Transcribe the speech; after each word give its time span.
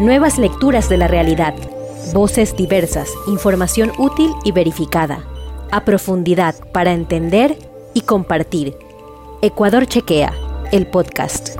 Nuevas 0.00 0.38
lecturas 0.38 0.88
de 0.88 0.96
la 0.96 1.08
realidad. 1.08 1.54
Voces 2.14 2.56
diversas, 2.56 3.12
información 3.26 3.92
útil 3.98 4.30
y 4.44 4.52
verificada. 4.52 5.26
A 5.70 5.84
profundidad 5.84 6.54
para 6.72 6.92
entender 6.94 7.58
y 7.92 8.00
compartir. 8.00 8.72
Ecuador 9.42 9.84
Chequea, 9.86 10.32
el 10.72 10.86
podcast. 10.86 11.58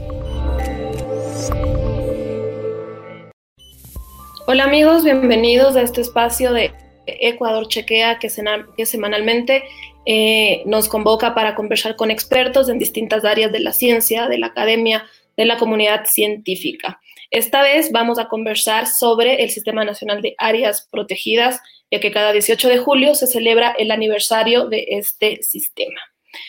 Hola 4.46 4.64
amigos, 4.64 5.04
bienvenidos 5.04 5.76
a 5.76 5.82
este 5.82 6.00
espacio 6.00 6.54
de 6.54 6.72
Ecuador 7.06 7.68
Chequea 7.68 8.18
que, 8.18 8.30
semanalmente 8.30 9.64
eh, 10.06 10.62
nos 10.64 10.88
convoca 10.88 11.34
para 11.34 11.54
conversar 11.54 11.94
con 11.94 12.10
expertos 12.10 12.70
en 12.70 12.78
distintas 12.78 13.26
áreas 13.26 13.52
de 13.52 13.60
la 13.60 13.74
ciencia, 13.74 14.28
de 14.28 14.38
la 14.38 14.46
academia, 14.46 15.04
de 15.36 15.44
la 15.44 15.58
comunidad 15.58 16.06
científica. 16.06 17.02
Esta 17.30 17.62
vez 17.62 17.92
vamos 17.92 18.18
a 18.18 18.26
conversar 18.28 18.88
sobre 18.88 19.44
el 19.44 19.50
Sistema 19.50 19.84
Nacional 19.84 20.20
de 20.20 20.34
Áreas 20.38 20.88
Protegidas, 20.90 21.60
ya 21.88 22.00
que 22.00 22.10
cada 22.10 22.32
18 22.32 22.68
de 22.68 22.78
julio 22.78 23.14
se 23.14 23.28
celebra 23.28 23.70
el 23.78 23.92
aniversario 23.92 24.66
de 24.66 24.84
este 24.88 25.40
sistema. 25.42 26.00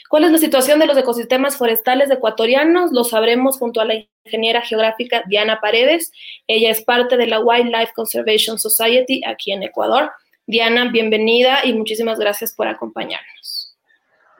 ¿Cuál 0.10 0.24
es 0.24 0.32
la 0.32 0.38
situación 0.40 0.80
de 0.80 0.88
los 0.88 0.98
ecosistemas 0.98 1.56
forestales 1.56 2.10
ecuatorianos? 2.10 2.92
Lo 2.92 3.04
sabremos 3.04 3.58
junto 3.58 3.80
a 3.80 3.86
la 3.86 3.96
ingeniera 4.26 4.62
geográfica 4.62 5.24
Diana 5.28 5.60
Paredes. 5.62 6.12
Ella 6.48 6.72
es 6.72 6.84
parte 6.84 7.16
de 7.16 7.28
la 7.28 7.40
Wildlife 7.40 7.94
Conservation 7.94 8.58
Society 8.58 9.22
aquí 9.26 9.52
en 9.52 9.64
Ecuador. 9.64 10.12
Diana, 10.48 10.90
bienvenida 10.92 11.64
y 11.64 11.74
muchísimas 11.74 12.20
gracias 12.20 12.54
por 12.54 12.68
acompañarnos. 12.68 13.78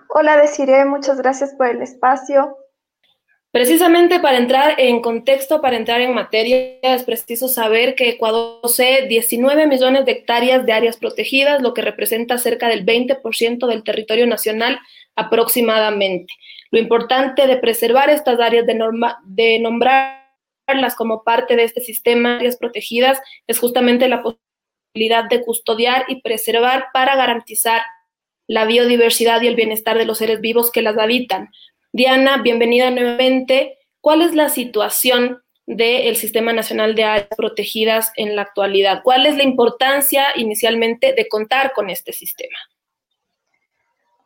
Hola, 0.10 0.38
Desiree, 0.38 0.86
muchas 0.86 1.18
gracias 1.18 1.54
por 1.54 1.68
el 1.68 1.82
espacio. 1.82 2.58
Precisamente 3.52 4.22
para 4.22 4.38
entrar 4.38 4.76
en 4.78 5.02
contexto, 5.02 5.60
para 5.60 5.76
entrar 5.76 6.00
en 6.00 6.14
materia, 6.14 6.78
es 6.82 7.04
preciso 7.04 7.50
saber 7.50 7.96
que 7.96 8.08
Ecuador 8.08 8.62
posee 8.62 9.08
19 9.08 9.68
millones 9.68 10.06
de 10.06 10.14
hectáreas 10.14 10.66
de 10.66 10.72
áreas 10.72 10.96
protegidas, 10.96 11.62
lo 11.62 11.74
que 11.74 11.82
representa 11.82 12.38
cerca 12.38 12.70
del 12.70 12.86
20% 12.86 13.68
del 13.68 13.84
territorio 13.84 14.26
nacional 14.26 14.80
aproximadamente. 15.18 16.34
Lo 16.72 16.80
importante 16.80 17.46
de 17.46 17.58
preservar 17.58 18.10
estas 18.10 18.40
áreas, 18.40 18.66
de, 18.66 18.80
de 19.26 19.60
nombrarlas 19.60 20.96
como 20.98 21.26
parte 21.26 21.58
de 21.58 21.66
este 21.66 21.82
sistema 21.82 22.30
de 22.30 22.36
áreas 22.36 22.56
protegidas, 22.56 23.20
es 23.48 23.60
justamente 23.60 24.08
la 24.08 24.24
posibilidad 24.24 25.26
de 25.30 25.42
custodiar 25.42 26.06
y 26.08 26.22
preservar 26.22 26.86
para 26.94 27.18
garantizar 27.18 27.82
la 28.48 28.64
biodiversidad 28.64 29.42
y 29.42 29.48
el 29.48 29.56
bienestar 29.56 29.98
de 29.98 30.06
los 30.06 30.20
seres 30.20 30.40
vivos 30.40 30.72
que 30.72 30.82
las 30.82 30.98
habitan, 30.98 31.50
Diana, 31.94 32.42
bienvenida 32.42 32.90
nuevamente. 32.90 33.78
¿Cuál 34.00 34.22
es 34.22 34.34
la 34.34 34.48
situación 34.48 35.44
del 35.66 36.16
Sistema 36.16 36.54
Nacional 36.54 36.96
de 36.96 37.04
Áreas 37.04 37.28
Protegidas 37.36 38.14
en 38.16 38.38
la 38.38 38.44
actualidad? 38.44 39.02
¿Cuál 39.04 39.26
es 39.26 39.36
la 39.36 39.44
importancia 39.44 40.28
inicialmente 40.38 41.14
de 41.14 41.28
contar 41.28 41.74
con 41.74 41.90
este 41.90 42.14
sistema? 42.14 42.58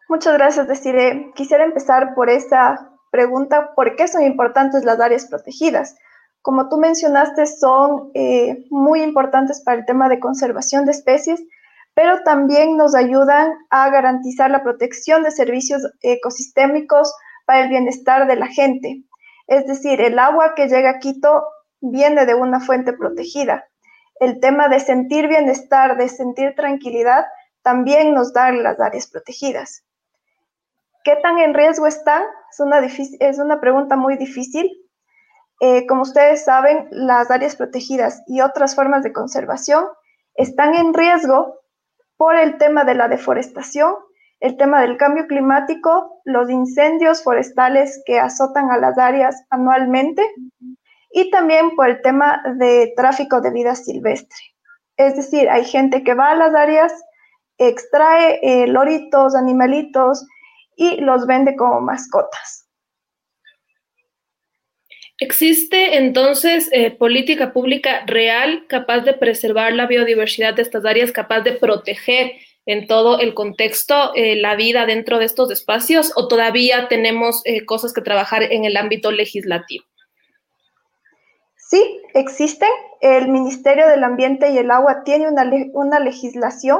Muchas 0.09 0.35
gracias, 0.35 0.67
Desiree. 0.67 1.31
Quisiera 1.33 1.63
empezar 1.63 2.13
por 2.13 2.29
esa 2.29 2.91
pregunta, 3.09 3.73
¿por 3.75 3.95
qué 3.95 4.07
son 4.07 4.21
importantes 4.21 4.85
las 4.85 4.99
áreas 4.99 5.25
protegidas? 5.25 5.95
Como 6.43 6.69
tú 6.69 6.77
mencionaste, 6.77 7.47
son 7.47 8.11
eh, 8.13 8.63
muy 8.69 9.01
importantes 9.01 9.63
para 9.65 9.79
el 9.79 9.85
tema 9.87 10.07
de 10.07 10.19
conservación 10.19 10.85
de 10.85 10.91
especies, 10.91 11.41
pero 11.95 12.21
también 12.21 12.77
nos 12.77 12.93
ayudan 12.93 13.55
a 13.71 13.89
garantizar 13.89 14.51
la 14.51 14.61
protección 14.61 15.23
de 15.23 15.31
servicios 15.31 15.81
ecosistémicos 16.03 17.11
para 17.45 17.63
el 17.63 17.69
bienestar 17.69 18.27
de 18.27 18.35
la 18.35 18.47
gente. 18.47 19.03
Es 19.47 19.65
decir, 19.67 20.01
el 20.01 20.19
agua 20.19 20.53
que 20.55 20.67
llega 20.67 20.89
a 20.91 20.99
Quito 20.99 21.45
viene 21.79 22.25
de 22.25 22.33
una 22.33 22.59
fuente 22.59 22.93
protegida. 22.93 23.65
El 24.19 24.39
tema 24.39 24.69
de 24.69 24.79
sentir 24.79 25.27
bienestar, 25.27 25.97
de 25.97 26.09
sentir 26.09 26.55
tranquilidad, 26.55 27.25
también 27.61 28.13
nos 28.13 28.33
dan 28.33 28.63
las 28.63 28.79
áreas 28.79 29.07
protegidas. 29.07 29.83
¿Qué 31.03 31.15
tan 31.17 31.37
en 31.37 31.53
riesgo 31.53 31.85
están? 31.85 32.23
Es 32.51 32.59
una, 32.59 32.79
es 32.79 33.39
una 33.39 33.59
pregunta 33.59 33.95
muy 33.95 34.17
difícil. 34.17 34.71
Eh, 35.59 35.85
como 35.87 36.01
ustedes 36.01 36.43
saben, 36.43 36.87
las 36.91 37.29
áreas 37.29 37.55
protegidas 37.55 38.23
y 38.27 38.41
otras 38.41 38.75
formas 38.75 39.03
de 39.03 39.13
conservación 39.13 39.85
están 40.33 40.75
en 40.75 40.93
riesgo 40.93 41.59
por 42.17 42.35
el 42.35 42.57
tema 42.57 42.83
de 42.83 42.95
la 42.95 43.07
deforestación 43.07 43.95
el 44.39 44.57
tema 44.57 44.81
del 44.81 44.97
cambio 44.97 45.27
climático, 45.27 46.21
los 46.25 46.49
incendios 46.49 47.23
forestales 47.23 48.01
que 48.05 48.19
azotan 48.19 48.69
a 48.71 48.77
las 48.77 48.97
áreas 48.97 49.43
anualmente 49.49 50.21
y 51.11 51.29
también 51.31 51.75
por 51.75 51.89
el 51.89 52.01
tema 52.01 52.43
de 52.57 52.93
tráfico 52.95 53.41
de 53.41 53.51
vida 53.51 53.75
silvestre. 53.75 54.37
Es 54.97 55.15
decir, 55.15 55.49
hay 55.49 55.65
gente 55.65 56.03
que 56.03 56.13
va 56.13 56.31
a 56.31 56.35
las 56.35 56.53
áreas, 56.53 56.93
extrae 57.57 58.39
eh, 58.41 58.67
loritos, 58.67 59.35
animalitos 59.35 60.25
y 60.75 60.97
los 61.01 61.25
vende 61.25 61.55
como 61.55 61.81
mascotas. 61.81 62.65
¿Existe 65.17 65.97
entonces 65.97 66.69
eh, 66.73 66.91
política 66.91 67.53
pública 67.53 68.05
real 68.05 68.65
capaz 68.67 68.99
de 68.99 69.13
preservar 69.13 69.71
la 69.71 69.87
biodiversidad 69.87 70.53
de 70.53 70.63
estas 70.63 70.83
áreas, 70.83 71.13
capaz 71.13 71.39
de 71.41 71.53
proteger 71.53 72.33
en 72.65 72.87
todo 72.87 73.19
el 73.19 73.33
contexto 73.33 74.13
eh, 74.15 74.35
la 74.35 74.55
vida 74.55 74.85
dentro 74.85 75.19
de 75.19 75.25
estos 75.25 75.51
espacios 75.51 76.11
o 76.15 76.27
todavía 76.27 76.87
tenemos 76.87 77.41
eh, 77.45 77.65
cosas 77.65 77.93
que 77.93 78.01
trabajar 78.01 78.43
en 78.43 78.65
el 78.65 78.77
ámbito 78.77 79.11
legislativo? 79.11 79.85
Sí, 81.57 82.01
existen. 82.13 82.69
El 83.01 83.29
Ministerio 83.29 83.87
del 83.87 84.03
Ambiente 84.03 84.51
y 84.51 84.57
el 84.57 84.71
Agua 84.71 85.03
tiene 85.03 85.27
una, 85.27 85.49
una 85.73 85.99
legislación 85.99 86.79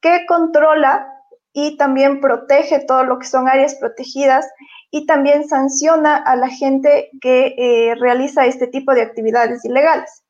que 0.00 0.24
controla 0.26 1.08
y 1.52 1.76
también 1.76 2.20
protege 2.20 2.80
todo 2.80 3.04
lo 3.04 3.18
que 3.18 3.26
son 3.26 3.48
áreas 3.48 3.74
protegidas 3.74 4.46
y 4.90 5.06
también 5.06 5.48
sanciona 5.48 6.16
a 6.16 6.36
la 6.36 6.48
gente 6.48 7.10
que 7.20 7.54
eh, 7.56 7.94
realiza 7.96 8.46
este 8.46 8.66
tipo 8.66 8.94
de 8.94 9.02
actividades 9.02 9.64
ilegales. 9.64 10.21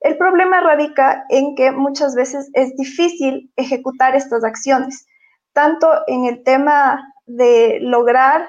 El 0.00 0.16
problema 0.16 0.60
radica 0.60 1.24
en 1.28 1.54
que 1.54 1.72
muchas 1.72 2.14
veces 2.14 2.50
es 2.54 2.74
difícil 2.76 3.52
ejecutar 3.56 4.16
estas 4.16 4.44
acciones, 4.44 5.06
tanto 5.52 5.90
en 6.06 6.24
el 6.24 6.42
tema 6.42 7.12
de 7.26 7.78
lograr 7.82 8.48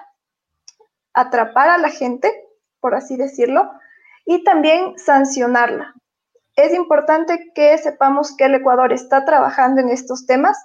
atrapar 1.14 1.70
a 1.70 1.78
la 1.78 1.90
gente, 1.90 2.32
por 2.80 2.96
así 2.96 3.18
decirlo, 3.18 3.70
y 4.26 4.44
también 4.46 4.98
sancionarla. 4.98 5.94
Es 6.56 6.74
importante 6.74 7.52
que 7.54 7.78
sepamos 7.78 8.36
que 8.36 8.46
el 8.46 8.56
Ecuador 8.56 8.94
está 8.94 9.26
trabajando 9.26 9.82
en 9.82 9.90
estos 9.90 10.26
temas, 10.26 10.58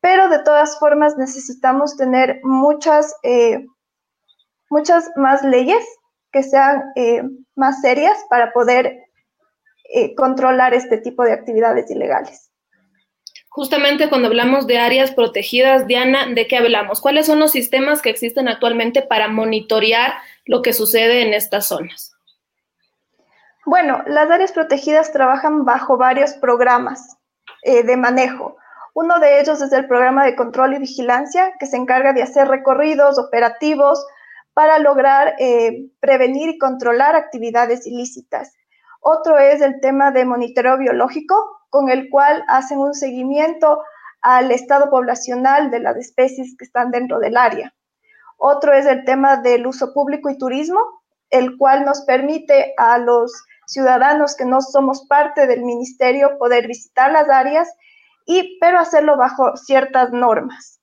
pero 0.00 0.28
de 0.28 0.42
todas 0.42 0.78
formas 0.78 1.16
necesitamos 1.16 1.96
tener 1.96 2.40
muchas, 2.42 3.14
eh, 3.22 3.64
muchas 4.68 5.10
más 5.16 5.42
leyes 5.42 5.84
que 6.32 6.42
sean 6.42 6.82
eh, 6.96 7.22
más 7.56 7.80
serias 7.80 8.18
para 8.28 8.52
poder 8.52 9.07
eh, 9.88 10.14
controlar 10.14 10.74
este 10.74 10.98
tipo 10.98 11.24
de 11.24 11.32
actividades 11.32 11.90
ilegales. 11.90 12.50
Justamente 13.48 14.08
cuando 14.08 14.28
hablamos 14.28 14.66
de 14.66 14.78
áreas 14.78 15.10
protegidas, 15.10 15.86
Diana, 15.86 16.26
¿de 16.32 16.46
qué 16.46 16.58
hablamos? 16.58 17.00
¿Cuáles 17.00 17.26
son 17.26 17.40
los 17.40 17.50
sistemas 17.50 18.02
que 18.02 18.10
existen 18.10 18.46
actualmente 18.46 19.02
para 19.02 19.28
monitorear 19.28 20.12
lo 20.44 20.62
que 20.62 20.72
sucede 20.72 21.22
en 21.22 21.34
estas 21.34 21.66
zonas? 21.66 22.12
Bueno, 23.64 24.02
las 24.06 24.30
áreas 24.30 24.52
protegidas 24.52 25.12
trabajan 25.12 25.64
bajo 25.64 25.96
varios 25.96 26.34
programas 26.34 27.16
eh, 27.62 27.82
de 27.82 27.96
manejo. 27.96 28.56
Uno 28.94 29.18
de 29.18 29.40
ellos 29.40 29.60
es 29.60 29.72
el 29.72 29.86
programa 29.86 30.24
de 30.24 30.36
control 30.36 30.74
y 30.74 30.78
vigilancia, 30.78 31.52
que 31.58 31.66
se 31.66 31.76
encarga 31.76 32.12
de 32.12 32.22
hacer 32.22 32.48
recorridos 32.48 33.18
operativos 33.18 34.04
para 34.54 34.78
lograr 34.78 35.34
eh, 35.38 35.86
prevenir 36.00 36.48
y 36.48 36.58
controlar 36.58 37.14
actividades 37.14 37.86
ilícitas. 37.86 38.54
Otro 39.00 39.38
es 39.38 39.60
el 39.60 39.80
tema 39.80 40.10
de 40.10 40.24
monitoreo 40.24 40.78
biológico, 40.78 41.58
con 41.70 41.90
el 41.90 42.08
cual 42.10 42.44
hacen 42.48 42.78
un 42.78 42.94
seguimiento 42.94 43.82
al 44.22 44.50
estado 44.50 44.90
poblacional 44.90 45.70
de 45.70 45.80
las 45.80 45.96
especies 45.96 46.56
que 46.58 46.64
están 46.64 46.90
dentro 46.90 47.18
del 47.18 47.36
área. 47.36 47.74
Otro 48.36 48.72
es 48.72 48.86
el 48.86 49.04
tema 49.04 49.36
del 49.36 49.66
uso 49.66 49.92
público 49.92 50.30
y 50.30 50.38
turismo, 50.38 50.80
el 51.30 51.56
cual 51.56 51.84
nos 51.84 52.02
permite 52.02 52.74
a 52.76 52.98
los 52.98 53.32
ciudadanos 53.66 54.34
que 54.34 54.44
no 54.44 54.60
somos 54.60 55.06
parte 55.06 55.46
del 55.46 55.62
ministerio 55.62 56.38
poder 56.38 56.66
visitar 56.66 57.12
las 57.12 57.28
áreas, 57.28 57.68
y, 58.24 58.58
pero 58.60 58.78
hacerlo 58.78 59.16
bajo 59.16 59.56
ciertas 59.56 60.12
normas. 60.12 60.77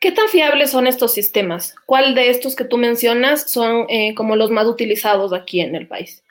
¿Qué 0.00 0.12
tan 0.12 0.28
fiables 0.28 0.70
son 0.70 0.86
estos 0.86 1.14
sistemas? 1.14 1.74
¿Cuál 1.86 2.14
de 2.14 2.30
estos 2.30 2.54
que 2.54 2.64
tú 2.64 2.76
mencionas 2.76 3.50
son 3.50 3.86
eh, 3.88 4.14
como 4.14 4.36
los 4.36 4.50
más 4.50 4.66
utilizados 4.66 5.32
aquí 5.32 5.60
en 5.60 5.74
el 5.74 5.88
país? 5.88 6.22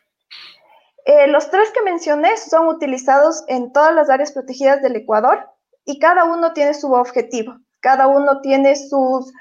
Eh, 1.05 1.27
los 1.27 1.49
tres 1.49 1.71
que 1.71 1.83
mencioné 1.83 2.37
son 2.37 2.67
utilizados 2.67 3.43
en 3.47 3.71
todas 3.71 3.93
las 3.93 4.09
áreas 4.09 4.31
protegidas 4.31 4.81
del 4.81 4.95
Ecuador 4.95 5.47
y 5.85 5.99
cada 5.99 6.25
uno 6.25 6.53
tiene 6.53 6.73
su 6.73 6.91
objetivo, 6.93 7.57
cada 7.79 8.07
uno 8.07 8.41
tiene 8.41 8.75
sus 8.75 9.31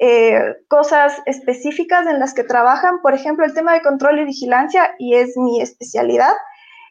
eh, 0.00 0.56
cosas 0.68 1.22
específicas 1.24 2.06
en 2.06 2.18
las 2.18 2.34
que 2.34 2.44
trabajan. 2.44 3.00
Por 3.00 3.14
ejemplo, 3.14 3.44
el 3.44 3.54
tema 3.54 3.72
de 3.74 3.82
control 3.82 4.18
y 4.18 4.24
vigilancia, 4.24 4.94
y 4.98 5.14
es 5.14 5.36
mi 5.36 5.62
especialidad, 5.62 6.34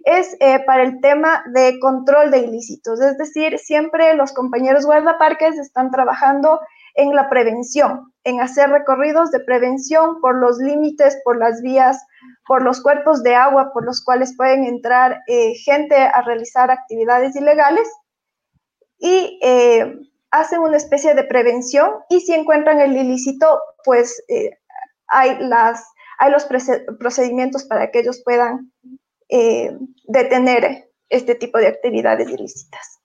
es 0.05 0.35
eh, 0.39 0.59
para 0.65 0.83
el 0.83 0.99
tema 1.01 1.43
de 1.53 1.79
control 1.79 2.31
de 2.31 2.39
ilícitos. 2.39 3.01
Es 3.01 3.17
decir, 3.17 3.59
siempre 3.59 4.15
los 4.15 4.33
compañeros 4.33 4.85
guardaparques 4.85 5.57
están 5.57 5.91
trabajando 5.91 6.59
en 6.95 7.15
la 7.15 7.29
prevención, 7.29 8.13
en 8.23 8.39
hacer 8.39 8.69
recorridos 8.69 9.31
de 9.31 9.39
prevención 9.39 10.21
por 10.21 10.39
los 10.39 10.57
límites, 10.57 11.17
por 11.23 11.37
las 11.37 11.61
vías, 11.61 12.05
por 12.45 12.63
los 12.63 12.81
cuerpos 12.81 13.23
de 13.23 13.35
agua 13.35 13.71
por 13.73 13.85
los 13.85 14.03
cuales 14.03 14.35
pueden 14.35 14.65
entrar 14.65 15.21
eh, 15.27 15.53
gente 15.55 15.95
a 15.95 16.21
realizar 16.21 16.69
actividades 16.69 17.35
ilegales 17.35 17.87
y 18.99 19.39
eh, 19.41 19.99
hacen 20.31 20.59
una 20.59 20.77
especie 20.77 21.13
de 21.13 21.23
prevención 21.23 21.91
y 22.09 22.21
si 22.21 22.33
encuentran 22.33 22.79
el 22.79 22.95
ilícito, 22.95 23.59
pues 23.83 24.23
eh, 24.27 24.51
hay, 25.07 25.37
las, 25.39 25.83
hay 26.19 26.31
los 26.31 26.47
procedimientos 26.99 27.65
para 27.65 27.91
que 27.91 27.99
ellos 27.99 28.21
puedan 28.23 28.71
detener 30.07 30.91
este 31.09 31.33
tipo 31.33 31.57
de 31.57 31.65
actividades 31.67 32.29
ilícitas. 32.29 33.02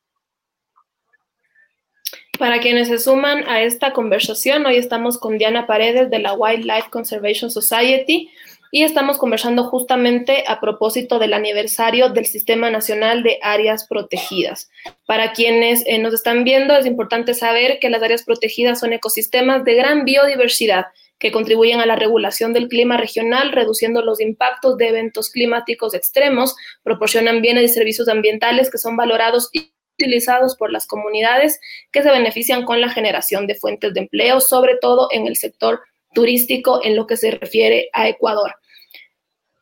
Para 2.39 2.61
quienes 2.61 2.87
se 2.87 3.01
suman 3.01 3.49
a 3.49 3.63
esta 3.63 3.93
conversación, 3.93 4.65
hoy 4.65 4.77
estamos 4.77 5.19
con 5.19 5.39
Diana 5.39 5.67
Paredes 5.67 6.09
de 6.09 6.21
la 6.21 6.35
Wildlife 6.35 6.89
Conservation 6.89 7.51
Society 7.51 8.31
y 8.71 8.85
estamos 8.85 9.19
conversando 9.19 9.65
justamente 9.65 10.45
a 10.47 10.61
propósito 10.61 11.19
del 11.19 11.33
aniversario 11.33 12.11
del 12.11 12.27
Sistema 12.27 12.71
Nacional 12.71 13.25
de 13.25 13.41
Áreas 13.43 13.89
Protegidas. 13.89 14.71
Para 15.05 15.33
quienes 15.33 15.83
eh, 15.87 15.99
nos 15.99 16.15
están 16.15 16.45
viendo, 16.45 16.77
es 16.77 16.87
importante 16.87 17.35
saber 17.35 17.81
que 17.81 17.91
las 17.91 18.05
áreas 18.05 18.23
protegidas 18.23 18.79
son 18.79 18.93
ecosistemas 18.93 19.65
de 19.65 19.75
gran 19.75 20.05
biodiversidad 20.05 20.87
que 21.19 21.33
contribuyen 21.33 21.81
a 21.81 21.87
la 21.87 21.97
regulación 21.97 22.53
del 22.53 22.69
clima 22.69 22.97
regional, 22.97 23.51
reduciendo 23.51 24.03
los 24.03 24.21
impactos 24.21 24.77
de 24.77 24.91
eventos 24.91 25.31
climáticos 25.31 25.93
extremos, 25.93 26.55
proporcionan 26.85 27.43
bienes 27.43 27.73
y 27.73 27.75
servicios 27.75 28.09
ambientales 28.09 28.71
que 28.71 28.79
son 28.79 28.97
valorados 28.97 29.51
utilizados 29.99 30.57
por 30.57 30.71
las 30.71 30.87
comunidades 30.87 31.61
que 31.91 32.03
se 32.03 32.11
benefician 32.11 32.65
con 32.65 32.81
la 32.81 32.89
generación 32.89 33.47
de 33.47 33.57
fuentes 33.57 33.95
de 33.95 34.01
empleo, 34.01 34.41
sobre 34.41 34.77
todo 34.77 35.09
en 35.11 35.27
el 35.27 35.37
sector 35.37 35.81
turístico 36.15 36.81
en 36.85 36.97
lo 36.97 37.07
que 37.07 37.17
se 37.17 37.33
refiere 37.33 37.91
a 37.93 38.09
Ecuador. 38.09 38.55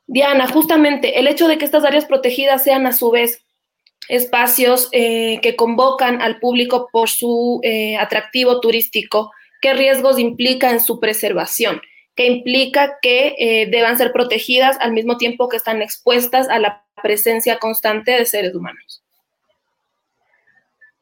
Diana, 0.06 0.47
justamente 0.47 1.19
el 1.19 1.27
hecho 1.27 1.49
de 1.49 1.59
que 1.59 1.65
estas 1.65 1.85
áreas 1.85 2.05
protegidas 2.05 2.62
sean 2.62 2.87
a 2.87 2.93
su 2.93 3.11
vez 3.11 3.44
espacios 4.09 4.88
eh, 4.93 5.41
que 5.43 5.56
convocan 5.56 6.23
al 6.23 6.39
público 6.39 6.89
por 6.93 7.09
su 7.09 7.61
eh, 7.65 7.97
atractivo 7.97 8.61
turístico, 8.61 9.32
¿qué 9.61 9.75
riesgos 9.75 10.19
implica 10.19 10.71
en 10.71 10.81
su 10.81 11.00
preservación? 11.00 11.81
¿Qué 12.15 12.27
implica 12.27 12.99
que 13.03 13.35
eh, 13.39 13.67
deban 13.67 13.99
ser 13.99 14.12
protegidas 14.12 14.77
al 14.81 14.93
mismo 14.93 15.17
tiempo 15.17 15.49
que 15.49 15.56
están 15.56 15.82
expuestas 15.82 16.49
a 16.49 16.59
la 16.59 16.85
presencia 17.03 17.59
constante 17.59 18.12
de 18.12 18.27
seres 18.27 18.55
humanos? 18.55 19.06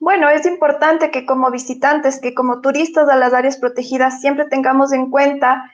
Bueno, 0.05 0.29
es 0.29 0.45
importante 0.45 1.11
que 1.11 1.25
como 1.25 1.51
visitantes, 1.51 2.21
que 2.21 2.35
como 2.35 2.61
turistas 2.61 3.09
a 3.09 3.17
las 3.17 3.33
áreas 3.33 3.57
protegidas 3.57 4.21
siempre 4.21 4.45
tengamos 4.45 4.93
en 4.93 5.11
cuenta 5.11 5.65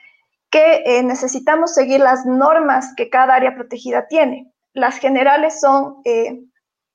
que 0.49 0.83
eh, 0.85 1.03
necesitamos 1.03 1.73
seguir 1.73 1.99
las 1.99 2.25
normas 2.25 2.93
que 2.95 3.09
cada 3.09 3.35
área 3.35 3.55
protegida 3.55 4.07
tiene. 4.07 4.49
Las 4.71 4.99
generales 4.99 5.59
son 5.59 5.97
eh, 6.05 6.45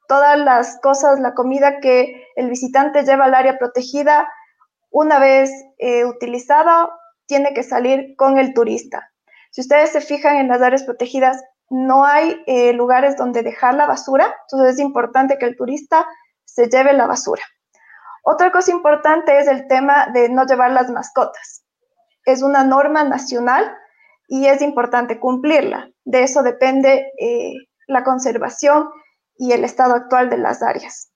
todas 0.08 0.38
las 0.38 0.80
cosas, 0.80 1.20
la 1.20 1.34
comida 1.34 1.78
que 1.80 2.24
el 2.36 2.48
visitante 2.48 3.02
lleva 3.02 3.26
al 3.26 3.34
área 3.34 3.58
protegida, 3.58 4.26
una 4.88 5.18
vez 5.18 5.50
eh, 5.76 6.06
utilizada, 6.06 6.88
tiene 7.26 7.52
que 7.52 7.64
salir 7.64 8.16
con 8.16 8.38
el 8.38 8.54
turista. 8.54 9.12
Si 9.50 9.60
ustedes 9.60 9.90
se 9.90 10.00
fijan 10.00 10.36
en 10.36 10.48
las 10.48 10.62
áreas 10.62 10.84
protegidas, 10.84 11.44
no 11.68 12.06
hay 12.06 12.42
lugares 12.72 13.16
donde 13.16 13.42
dejar 13.42 13.74
la 13.74 13.86
basura, 13.86 14.34
entonces 14.44 14.74
es 14.74 14.80
importante 14.80 15.36
que 15.36 15.44
el 15.46 15.56
turista 15.56 16.06
se 16.56 16.70
lleve 16.70 16.94
la 16.94 17.06
basura. 17.06 17.42
Otra 18.24 18.50
cosa 18.50 18.72
importante 18.72 19.38
es 19.38 19.46
el 19.46 19.68
tema 19.68 20.08
de 20.14 20.30
no 20.30 20.46
llevar 20.46 20.70
las 20.72 20.90
mascotas. 20.90 21.62
Es 22.24 22.42
una 22.42 22.64
norma 22.64 23.04
nacional 23.04 23.76
y 24.26 24.46
es 24.46 24.62
importante 24.62 25.20
cumplirla. 25.20 25.90
De 26.04 26.22
eso 26.22 26.42
depende 26.42 27.12
eh, 27.20 27.52
la 27.86 28.04
conservación 28.04 28.88
y 29.36 29.52
el 29.52 29.64
estado 29.64 29.94
actual 29.94 30.30
de 30.30 30.38
las 30.38 30.62
áreas. 30.62 31.12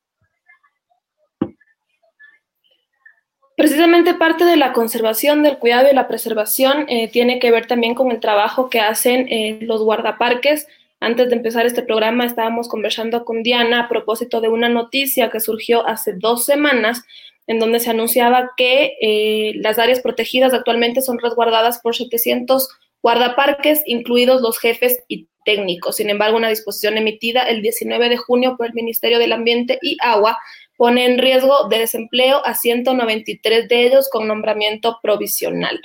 Precisamente 3.57 4.13
parte 4.15 4.45
de 4.45 4.57
la 4.57 4.75
conservación, 4.75 5.43
del 5.43 5.59
cuidado 5.59 5.89
y 5.91 5.95
la 5.95 6.07
preservación 6.07 6.85
eh, 6.89 7.11
tiene 7.11 7.39
que 7.39 7.51
ver 7.51 7.67
también 7.67 7.95
con 7.95 8.11
el 8.11 8.21
trabajo 8.21 8.69
que 8.69 8.81
hacen 8.81 9.27
eh, 9.31 9.59
los 9.63 9.83
guardaparques 9.83 10.67
antes 11.01 11.31
de 11.31 11.37
empezar 11.37 11.67
este 11.67 11.83
programa 11.83 12.27
estábamos 12.27 12.69
conversando 12.69 13.25
con 13.25 13.43
Diana 13.43 13.81
a 13.81 13.89
propósito 13.89 14.41
de 14.41 14.49
una 14.49 14.69
noticia 14.69 15.31
que 15.31 15.41
surgió 15.41 15.87
hace 15.87 16.13
dos 16.13 16.45
semanas 16.45 17.03
en 17.47 17.59
donde 17.59 17.81
se 17.81 17.91
anunciaba 17.91 18.51
que 18.57 18.97
eh, 19.01 19.55
las 19.57 19.79
áreas 19.79 20.01
protegidas 20.01 20.55
actualmente 20.55 21.03
son 21.03 21.19
resguardadas 21.19 21.81
por 21.81 21.97
700 21.97 22.69
guardaparques, 23.03 23.83
incluidos 23.87 24.43
los 24.43 24.59
jefes 24.59 25.03
y 25.09 25.27
técnicos. 25.45 25.97
Sin 25.97 26.11
embargo, 26.11 26.37
una 26.37 26.51
disposición 26.51 26.99
emitida 26.99 27.43
el 27.43 27.63
19 27.63 28.11
de 28.11 28.17
junio 28.19 28.57
por 28.57 28.67
el 28.67 28.75
Ministerio 28.75 29.19
del 29.19 29.33
Ambiente 29.33 29.79
y 29.83 29.97
Agua 30.03 30.39
pone 30.77 31.07
en 31.07 31.19
riesgo 31.19 31.69
de 31.69 31.79
desempleo 31.79 32.45
a 32.45 32.55
193 32.55 33.69
de 33.69 33.87
ellos 33.87 34.09
con 34.11 34.29
nombramiento 34.29 34.99
provisional. 35.03 35.81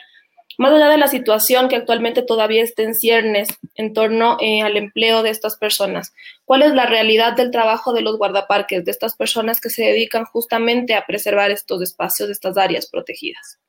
Más 0.58 0.72
allá 0.72 0.88
de 0.88 0.98
la 0.98 1.08
situación 1.08 1.68
que 1.68 1.76
actualmente 1.76 2.22
todavía 2.22 2.64
está 2.64 2.84
en 2.84 2.96
ciernes 2.96 3.50
en 3.76 3.94
torno 3.94 4.38
eh, 4.40 4.62
al 4.62 4.78
empleo 4.78 5.22
de 5.22 5.30
estas 5.30 5.58
personas, 5.58 6.14
¿cuál 6.46 6.62
es 6.62 6.74
la 6.74 6.86
realidad 6.86 7.34
del 7.34 7.52
trabajo 7.52 7.92
de 7.92 8.02
los 8.02 8.18
guardaparques, 8.18 8.86
de 8.86 8.92
estas 8.92 9.16
personas 9.16 9.60
que 9.60 9.70
se 9.70 9.84
dedican 9.84 10.24
justamente 10.24 10.96
a 10.96 11.06
preservar 11.06 11.52
estos 11.52 11.82
espacios, 11.82 12.30
estas 12.30 12.58
áreas 12.58 12.88
protegidas? 12.90 13.60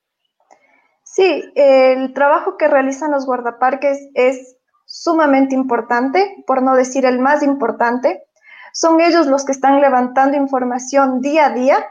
Sí, 1.03 1.43
el 1.55 2.13
trabajo 2.13 2.57
que 2.57 2.67
realizan 2.67 3.11
los 3.11 3.25
guardaparques 3.25 3.97
es 4.13 4.55
sumamente 4.85 5.55
importante, 5.55 6.43
por 6.45 6.61
no 6.61 6.75
decir 6.75 7.05
el 7.05 7.19
más 7.19 7.43
importante. 7.43 8.23
Son 8.71 9.01
ellos 9.01 9.27
los 9.27 9.43
que 9.43 9.51
están 9.51 9.81
levantando 9.81 10.37
información 10.37 11.19
día 11.19 11.47
a 11.47 11.53
día 11.53 11.85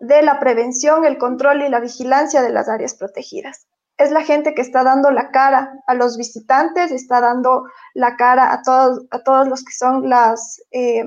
de 0.00 0.22
la 0.22 0.38
prevención, 0.38 1.04
el 1.04 1.18
control 1.18 1.62
y 1.62 1.68
la 1.68 1.80
vigilancia 1.80 2.42
de 2.42 2.50
las 2.50 2.68
áreas 2.68 2.94
protegidas 2.94 3.66
es 3.96 4.10
la 4.10 4.22
gente 4.22 4.54
que 4.54 4.62
está 4.62 4.82
dando 4.82 5.10
la 5.10 5.30
cara 5.30 5.72
a 5.86 5.94
los 5.94 6.16
visitantes, 6.16 6.90
está 6.90 7.20
dando 7.20 7.64
la 7.94 8.16
cara 8.16 8.52
a 8.52 8.62
todos, 8.62 9.04
a 9.10 9.20
todos 9.20 9.46
los 9.46 9.64
que 9.64 9.72
son 9.72 10.08
las, 10.08 10.60
eh, 10.72 11.04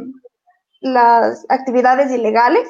las 0.79 1.45
actividades 1.49 2.11
ilegales. 2.11 2.67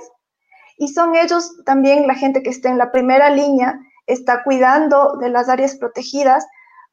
Y 0.78 0.90
son 0.90 1.16
ellos 1.16 1.64
también 1.66 2.08
la 2.08 2.16
gente 2.16 2.42
que 2.42 2.50
está 2.50 2.70
en 2.70 2.78
la 2.78 2.92
primera 2.92 3.30
línea, 3.30 3.80
está 4.08 4.44
cuidando 4.44 5.18
de 5.18 5.30
las 5.30 5.50
áreas 5.50 5.76
protegidas 5.76 6.48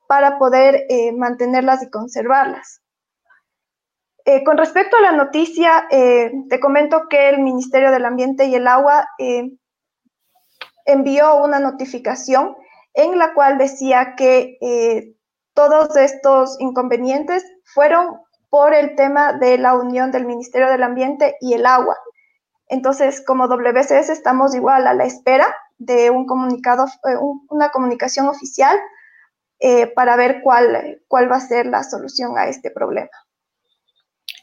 para 0.06 0.38
poder 0.38 0.84
eh, 0.88 1.12
mantenerlas 1.12 1.82
y 1.82 1.90
conservarlas. 1.90 2.82
Eh, 4.26 4.42
con 4.42 4.56
respecto 4.56 4.96
a 4.96 5.02
la 5.02 5.12
noticia, 5.12 5.86
te 5.90 6.60
comento 6.60 7.08
que 7.10 7.28
el 7.28 7.42
Ministerio 7.42 7.90
del 7.90 8.06
Ambiente 8.06 8.46
y 8.46 8.54
el 8.54 8.66
Agua 8.66 9.06
envió 10.86 11.36
una 11.44 11.60
notificación 11.60 12.56
en 12.94 13.18
la 13.18 13.34
cual 13.34 13.58
decía 13.58 14.14
que 14.16 14.56
eh, 14.60 15.14
todos 15.52 15.96
estos 15.96 16.56
inconvenientes 16.60 17.44
fueron 17.64 18.20
por 18.50 18.72
el 18.72 18.94
tema 18.94 19.32
de 19.32 19.58
la 19.58 19.74
unión 19.74 20.12
del 20.12 20.26
Ministerio 20.26 20.68
del 20.68 20.82
Ambiente 20.82 21.36
y 21.40 21.54
el 21.54 21.66
agua. 21.66 21.96
Entonces, 22.68 23.22
como 23.24 23.48
WCS 23.48 24.08
estamos 24.10 24.54
igual 24.54 24.86
a 24.86 24.94
la 24.94 25.04
espera 25.04 25.54
de 25.78 26.10
un 26.10 26.26
comunicado, 26.26 26.86
eh, 26.86 27.16
una 27.50 27.70
comunicación 27.70 28.28
oficial 28.28 28.78
eh, 29.58 29.88
para 29.88 30.16
ver 30.16 30.40
cuál, 30.42 31.00
cuál 31.08 31.30
va 31.30 31.36
a 31.36 31.40
ser 31.40 31.66
la 31.66 31.82
solución 31.82 32.38
a 32.38 32.48
este 32.48 32.70
problema. 32.70 33.10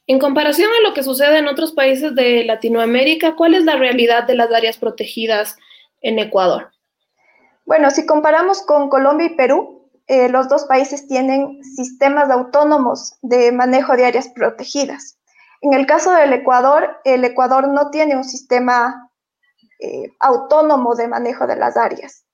En 0.08 0.20
comparación 0.20 0.70
a 0.72 0.88
lo 0.88 0.94
que 0.94 1.04
sucede 1.04 1.38
en 1.38 1.48
otros 1.48 1.72
países 1.72 2.14
de 2.16 2.44
Latinoamérica, 2.44 3.36
¿cuál 3.36 3.54
es 3.54 3.64
la 3.64 3.78
realidad 3.78 4.26
de 4.26 4.36
las 4.36 4.52
áreas 4.52 4.78
protegidas 4.78 5.56
en 6.02 6.20
Ecuador? 6.20 6.72
Bueno, 7.66 7.90
si 7.92 8.06
comparamos 8.06 8.64
con 8.64 8.90
Colombia 8.90 9.28
y 9.28 9.36
Perú, 9.36 9.90
eh, 10.08 10.30
los 10.30 10.50
dos 10.50 10.66
países 10.66 11.08
tienen 11.08 11.64
sistemas 11.64 12.30
autónomos 12.30 13.18
de 13.22 13.52
manejo 13.52 13.96
de 13.96 14.06
áreas 14.06 14.30
protegidas. 14.30 15.18
En 15.62 15.74
el 15.74 15.86
caso 15.86 16.12
del 16.12 16.34
Ecuador, 16.34 17.00
el 17.04 17.24
Ecuador 17.24 17.68
no 17.68 17.92
tiene 17.92 18.18
un 18.18 18.24
sistema 18.24 19.10
eh, 19.80 20.12
autónomo 20.20 20.96
de 20.96 21.08
manejo 21.08 21.48
de 21.48 21.56
las 21.56 21.78
áreas. 21.78 22.26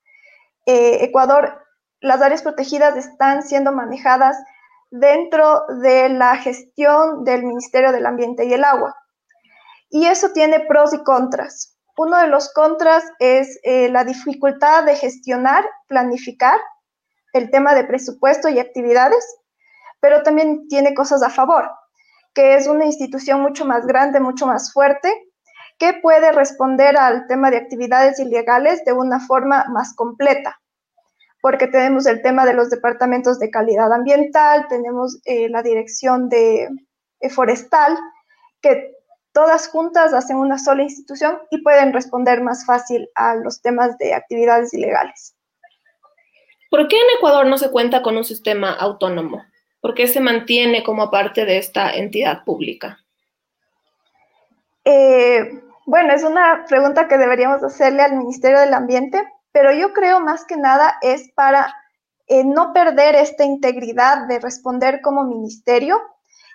Eh, 0.66 1.04
Ecuador, 1.04 1.62
las 2.00 2.20
áreas 2.20 2.42
protegidas 2.42 2.96
están 2.96 3.42
siendo 3.42 3.70
manejadas 3.70 4.36
dentro 4.90 5.66
de 5.82 6.08
la 6.08 6.36
gestión 6.36 7.24
del 7.24 7.44
Ministerio 7.44 7.92
del 7.92 8.06
Ambiente 8.06 8.44
y 8.46 8.54
el 8.54 8.64
Agua. 8.64 8.96
Y 9.90 10.06
eso 10.06 10.30
tiene 10.32 10.60
pros 10.60 10.92
y 10.94 11.02
contras. 11.02 11.77
Uno 11.98 12.16
de 12.20 12.28
los 12.28 12.52
contras 12.52 13.04
es 13.18 13.58
eh, 13.64 13.88
la 13.88 14.04
dificultad 14.04 14.84
de 14.84 14.94
gestionar, 14.94 15.64
planificar 15.88 16.58
el 17.32 17.50
tema 17.50 17.74
de 17.74 17.84
presupuesto 17.84 18.48
y 18.48 18.60
actividades, 18.60 19.24
pero 20.00 20.22
también 20.22 20.68
tiene 20.68 20.94
cosas 20.94 21.24
a 21.24 21.30
favor, 21.30 21.68
que 22.34 22.54
es 22.54 22.68
una 22.68 22.86
institución 22.86 23.40
mucho 23.40 23.64
más 23.64 23.84
grande, 23.84 24.20
mucho 24.20 24.46
más 24.46 24.72
fuerte, 24.72 25.12
que 25.76 25.94
puede 25.94 26.30
responder 26.30 26.96
al 26.96 27.26
tema 27.26 27.50
de 27.50 27.56
actividades 27.56 28.20
ilegales 28.20 28.84
de 28.84 28.92
una 28.92 29.18
forma 29.18 29.66
más 29.68 29.92
completa, 29.96 30.60
porque 31.42 31.66
tenemos 31.66 32.06
el 32.06 32.22
tema 32.22 32.46
de 32.46 32.54
los 32.54 32.70
departamentos 32.70 33.40
de 33.40 33.50
calidad 33.50 33.92
ambiental, 33.92 34.66
tenemos 34.68 35.20
eh, 35.24 35.48
la 35.48 35.62
dirección 35.62 36.28
de 36.28 36.68
eh, 37.20 37.28
forestal, 37.28 37.98
que 38.60 38.97
todas 39.38 39.68
juntas 39.68 40.12
hacen 40.14 40.36
una 40.36 40.58
sola 40.58 40.82
institución 40.82 41.38
y 41.52 41.62
pueden 41.62 41.92
responder 41.92 42.40
más 42.40 42.66
fácil 42.66 43.08
a 43.14 43.36
los 43.36 43.62
temas 43.62 43.96
de 43.98 44.12
actividades 44.12 44.74
ilegales. 44.74 45.36
¿Por 46.68 46.88
qué 46.88 46.96
en 46.96 47.16
Ecuador 47.16 47.46
no 47.46 47.56
se 47.56 47.70
cuenta 47.70 48.02
con 48.02 48.16
un 48.16 48.24
sistema 48.24 48.72
autónomo? 48.72 49.40
¿Por 49.80 49.94
qué 49.94 50.08
se 50.08 50.18
mantiene 50.18 50.82
como 50.82 51.08
parte 51.08 51.44
de 51.44 51.58
esta 51.58 51.92
entidad 51.92 52.42
pública? 52.42 52.98
Eh, 54.84 55.62
bueno, 55.86 56.14
es 56.14 56.24
una 56.24 56.64
pregunta 56.68 57.06
que 57.06 57.16
deberíamos 57.16 57.62
hacerle 57.62 58.02
al 58.02 58.16
Ministerio 58.16 58.58
del 58.58 58.74
Ambiente, 58.74 59.22
pero 59.52 59.72
yo 59.72 59.92
creo 59.92 60.18
más 60.18 60.44
que 60.46 60.56
nada 60.56 60.98
es 61.00 61.30
para 61.36 61.72
eh, 62.26 62.42
no 62.42 62.72
perder 62.72 63.14
esta 63.14 63.44
integridad 63.44 64.26
de 64.26 64.40
responder 64.40 65.00
como 65.00 65.22
ministerio 65.22 66.00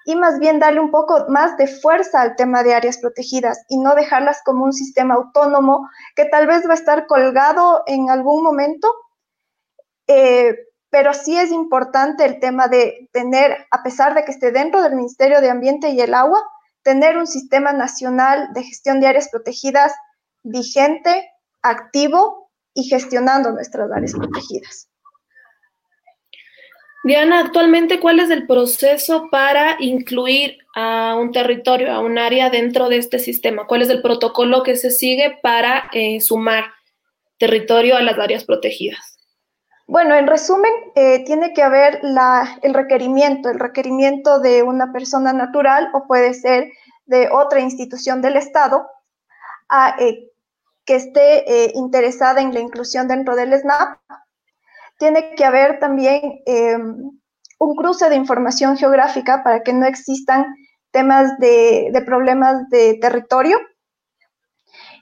y 0.05 0.15
más 0.15 0.39
bien 0.39 0.59
darle 0.59 0.79
un 0.79 0.91
poco 0.91 1.25
más 1.29 1.57
de 1.57 1.67
fuerza 1.67 2.21
al 2.21 2.35
tema 2.35 2.63
de 2.63 2.73
áreas 2.73 2.97
protegidas 2.97 3.63
y 3.69 3.77
no 3.77 3.95
dejarlas 3.95 4.41
como 4.43 4.65
un 4.65 4.73
sistema 4.73 5.15
autónomo 5.15 5.89
que 6.15 6.25
tal 6.25 6.47
vez 6.47 6.67
va 6.67 6.71
a 6.71 6.75
estar 6.75 7.07
colgado 7.07 7.83
en 7.87 8.09
algún 8.09 8.43
momento, 8.43 8.93
eh, 10.07 10.55
pero 10.89 11.13
sí 11.13 11.37
es 11.37 11.51
importante 11.51 12.25
el 12.25 12.39
tema 12.39 12.67
de 12.67 13.09
tener, 13.11 13.65
a 13.71 13.81
pesar 13.81 14.13
de 14.13 14.23
que 14.25 14.31
esté 14.31 14.51
dentro 14.51 14.81
del 14.81 14.95
Ministerio 14.95 15.41
de 15.41 15.49
Ambiente 15.49 15.89
y 15.89 16.01
el 16.01 16.13
Agua, 16.13 16.43
tener 16.83 17.17
un 17.17 17.27
sistema 17.27 17.73
nacional 17.73 18.53
de 18.53 18.63
gestión 18.63 18.99
de 18.99 19.07
áreas 19.07 19.29
protegidas 19.29 19.93
vigente, 20.43 21.31
activo 21.61 22.51
y 22.73 22.83
gestionando 22.83 23.51
nuestras 23.51 23.89
áreas 23.91 24.13
protegidas. 24.13 24.89
Diana, 27.05 27.41
actualmente, 27.41 27.99
¿cuál 27.99 28.21
es 28.21 28.29
el 28.29 28.47
proceso 28.47 29.27
para 29.29 29.75
incluir 29.79 30.59
a 30.73 31.15
un 31.15 31.33
territorio, 31.33 31.91
a 31.91 31.99
un 31.99 32.17
área 32.17 32.49
dentro 32.49 32.87
de 32.87 32.97
este 32.97 33.19
sistema? 33.19 33.67
¿Cuál 33.67 33.81
es 33.81 33.89
el 33.89 34.01
protocolo 34.01 34.63
que 34.63 34.77
se 34.77 34.89
sigue 34.89 35.37
para 35.43 35.89
eh, 35.91 36.21
sumar 36.21 36.63
territorio 37.37 37.97
a 37.97 38.01
las 38.01 38.17
áreas 38.17 38.45
protegidas? 38.45 39.17
Bueno, 39.85 40.15
en 40.15 40.27
resumen, 40.27 40.71
eh, 40.95 41.25
tiene 41.25 41.53
que 41.53 41.61
haber 41.61 41.99
el 42.61 42.73
requerimiento, 42.73 43.49
el 43.49 43.59
requerimiento 43.59 44.39
de 44.39 44.63
una 44.63 44.93
persona 44.93 45.33
natural 45.33 45.89
o 45.93 46.07
puede 46.07 46.33
ser 46.33 46.71
de 47.05 47.27
otra 47.29 47.59
institución 47.59 48.21
del 48.21 48.37
Estado 48.37 48.87
eh, 49.99 50.31
que 50.85 50.95
esté 50.95 51.73
interesada 51.75 52.39
en 52.39 52.53
la 52.53 52.61
inclusión 52.61 53.09
dentro 53.09 53.35
del 53.35 53.59
SNAP 53.59 53.99
tiene 55.03 55.35
que 55.35 55.43
haber 55.43 55.79
también 55.79 56.39
eh, 56.45 56.77
un 57.59 57.75
cruce 57.75 58.07
de 58.07 58.15
información 58.15 58.77
geográfica 58.77 59.43
para 59.43 59.61
que 59.61 59.73
no 59.73 59.85
existan 59.85 60.45
temas 60.91 61.37
de, 61.39 61.91
problemas 62.05 62.69
de 62.69 62.99
territorio. 63.01 63.59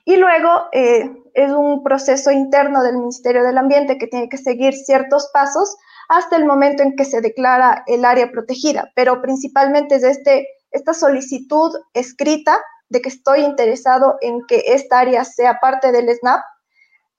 Y 0.04 0.16
luego 0.16 0.48
eh, 0.72 1.08
es 1.34 1.52
un 1.52 1.84
proceso 1.84 2.32
interno 2.32 2.82
del 2.82 2.96
Ministerio 2.96 3.44
del 3.44 3.58
Ambiente 3.58 3.96
que 3.96 4.08
tiene 4.08 4.28
que 4.28 4.38
seguir 4.38 4.74
ciertos 4.74 5.30
pasos 5.32 5.76
hasta 6.08 6.34
el 6.34 6.46
momento 6.46 6.82
en 6.82 6.96
que 6.96 7.04
se 7.04 7.20
declara 7.20 7.84
el 7.86 8.04
área 8.04 8.32
protegida, 8.32 8.90
pero 8.96 9.22
principalmente 9.22 9.94
es 9.94 10.02
este, 10.02 10.48
esta 10.72 10.94
solicitud 10.94 11.70
escrita 11.94 12.60
de 12.88 13.00
que 13.00 13.08
estoy 13.08 13.42
interesado 13.42 14.16
en 14.20 14.40
que 14.48 14.64
esta 14.66 14.98
área 14.98 15.24
sea 15.24 15.60
parte 15.60 15.92
del 15.92 16.12
SNAP 16.12 16.42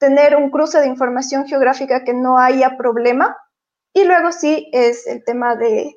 tener 0.03 0.35
un 0.35 0.49
cruce 0.49 0.81
de 0.81 0.87
información 0.87 1.47
geográfica 1.47 2.03
que 2.03 2.13
no 2.13 2.37
haya 2.37 2.75
problema. 2.75 3.37
Y 3.93 4.03
luego 4.03 4.33
sí 4.33 4.69
es 4.73 5.07
el 5.07 5.23
tema 5.23 5.55
de, 5.55 5.95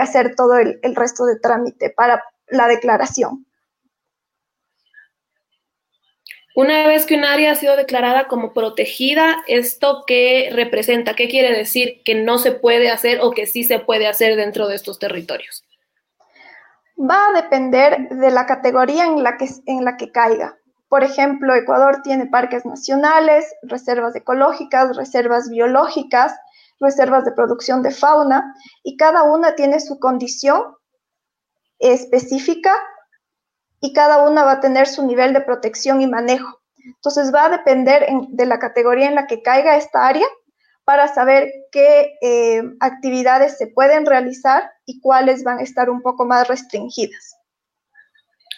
hacer 0.00 0.34
todo 0.34 0.56
el, 0.56 0.80
el 0.82 0.96
resto 0.96 1.24
de 1.26 1.38
trámite 1.38 1.90
para 1.90 2.24
la 2.48 2.66
declaración. 2.66 3.46
Una 6.56 6.88
vez 6.88 7.06
que 7.06 7.14
un 7.14 7.24
área 7.24 7.52
ha 7.52 7.54
sido 7.54 7.76
declarada 7.76 8.26
como 8.26 8.52
protegida, 8.52 9.36
¿esto 9.46 10.02
qué 10.08 10.50
representa? 10.52 11.14
¿Qué 11.14 11.28
quiere 11.28 11.56
decir 11.56 12.02
que 12.04 12.16
no 12.16 12.38
se 12.38 12.50
puede 12.50 12.90
hacer 12.90 13.20
o 13.22 13.30
que 13.30 13.46
sí 13.46 13.62
se 13.62 13.78
puede 13.78 14.08
hacer 14.08 14.34
dentro 14.34 14.66
de 14.66 14.74
estos 14.74 14.98
territorios? 14.98 15.62
Va 16.98 17.28
a 17.28 17.42
depender 17.42 18.08
de 18.08 18.30
la 18.32 18.46
categoría 18.46 19.04
en 19.04 19.22
la 19.22 19.36
que, 19.36 19.46
en 19.66 19.84
la 19.84 19.96
que 19.96 20.10
caiga. 20.10 20.56
Por 20.88 21.02
ejemplo, 21.02 21.54
Ecuador 21.54 22.02
tiene 22.02 22.26
parques 22.26 22.64
nacionales, 22.64 23.44
reservas 23.62 24.14
ecológicas, 24.14 24.96
reservas 24.96 25.48
biológicas, 25.48 26.34
reservas 26.78 27.24
de 27.24 27.32
producción 27.32 27.82
de 27.82 27.90
fauna, 27.90 28.54
y 28.82 28.96
cada 28.96 29.24
una 29.24 29.54
tiene 29.54 29.80
su 29.80 29.98
condición 29.98 30.62
específica 31.78 32.74
y 33.80 33.92
cada 33.92 34.26
una 34.28 34.44
va 34.44 34.52
a 34.52 34.60
tener 34.60 34.86
su 34.86 35.04
nivel 35.06 35.32
de 35.32 35.40
protección 35.40 36.00
y 36.00 36.06
manejo. 36.06 36.60
Entonces 36.84 37.34
va 37.34 37.46
a 37.46 37.50
depender 37.50 38.06
de 38.28 38.46
la 38.46 38.58
categoría 38.58 39.08
en 39.08 39.16
la 39.16 39.26
que 39.26 39.42
caiga 39.42 39.76
esta 39.76 40.06
área 40.06 40.26
para 40.84 41.08
saber 41.08 41.50
qué 41.72 42.12
eh, 42.22 42.62
actividades 42.78 43.58
se 43.58 43.66
pueden 43.66 44.06
realizar 44.06 44.70
y 44.84 45.00
cuáles 45.00 45.42
van 45.42 45.58
a 45.58 45.62
estar 45.62 45.90
un 45.90 46.00
poco 46.00 46.24
más 46.24 46.46
restringidas. 46.46 47.35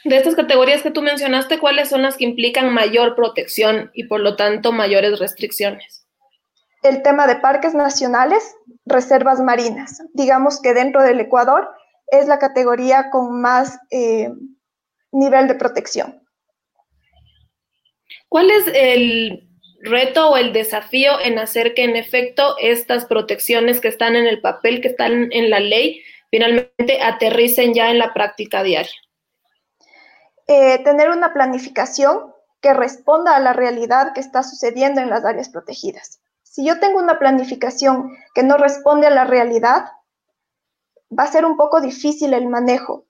De 0.05 0.17
estas 0.17 0.35
categorías 0.35 0.83
que 0.83 0.91
tú 0.91 1.03
mencionaste, 1.03 1.59
¿cuáles 1.59 1.89
son 1.89 2.03
las 2.03 2.17
que 2.17 2.25
implican 2.25 2.73
mayor 2.73 3.17
protección 3.17 3.91
y 3.95 4.05
por 4.05 4.21
lo 4.21 4.37
tanto 4.37 4.73
mayores 4.73 5.19
restricciones? 5.19 6.07
El 6.83 7.03
tema 7.03 7.27
de 7.27 7.37
parques 7.37 7.75
nacionales, 7.75 8.55
reservas 8.87 9.41
marinas. 9.41 10.01
Digamos 10.15 10.61
que 10.63 10.75
dentro 10.75 11.03
del 11.03 11.21
Ecuador 11.21 11.69
es 12.07 12.27
la 12.29 12.39
categoría 12.39 13.11
con 13.11 13.41
más 13.41 13.79
eh, 13.91 14.31
nivel 15.11 15.49
de 15.49 15.55
protección. 15.57 16.23
¿Cuál 18.29 18.51
es 18.51 18.65
el 18.73 19.49
reto 19.81 20.31
o 20.31 20.37
el 20.37 20.53
desafío 20.53 21.21
en 21.21 21.39
hacer 21.39 21.75
que 21.75 21.85
en 21.85 21.97
efecto 21.97 22.57
estas 22.61 23.05
protecciones 23.07 23.81
que 23.81 23.89
están 23.89 24.17
en 24.17 24.27
el 24.27 24.41
papel, 24.41 24.81
que 24.81 24.89
están 24.89 25.33
en 25.33 25.51
la 25.51 25.61
ley, 25.61 26.03
finalmente 26.31 27.01
aterricen 27.03 27.75
ya 27.75 27.91
en 27.91 27.99
la 27.99 28.13
práctica 28.13 28.63
diaria? 28.63 28.93
Eh, 30.51 30.83
tener 30.83 31.11
una 31.11 31.35
planificación 31.35 32.33
que 32.63 32.73
responda 32.73 33.37
a 33.37 33.41
la 33.41 33.53
realidad 33.53 34.15
que 34.15 34.21
está 34.21 34.43
sucediendo 34.43 35.01
en 35.01 35.11
las 35.11 35.25
áreas 35.27 35.51
protegidas. 35.51 36.21
Si 36.43 36.67
yo 36.67 36.81
tengo 36.81 36.99
una 36.99 37.19
planificación 37.19 38.17
que 38.35 38.43
no 38.43 38.57
responde 38.57 39.07
a 39.07 39.11
la 39.11 39.25
realidad, 39.25 39.93
va 41.17 41.25
a 41.25 41.33
ser 41.33 41.45
un 41.45 41.59
poco 41.59 41.83
difícil 41.83 42.33
el 42.33 42.49
manejo. 42.49 43.05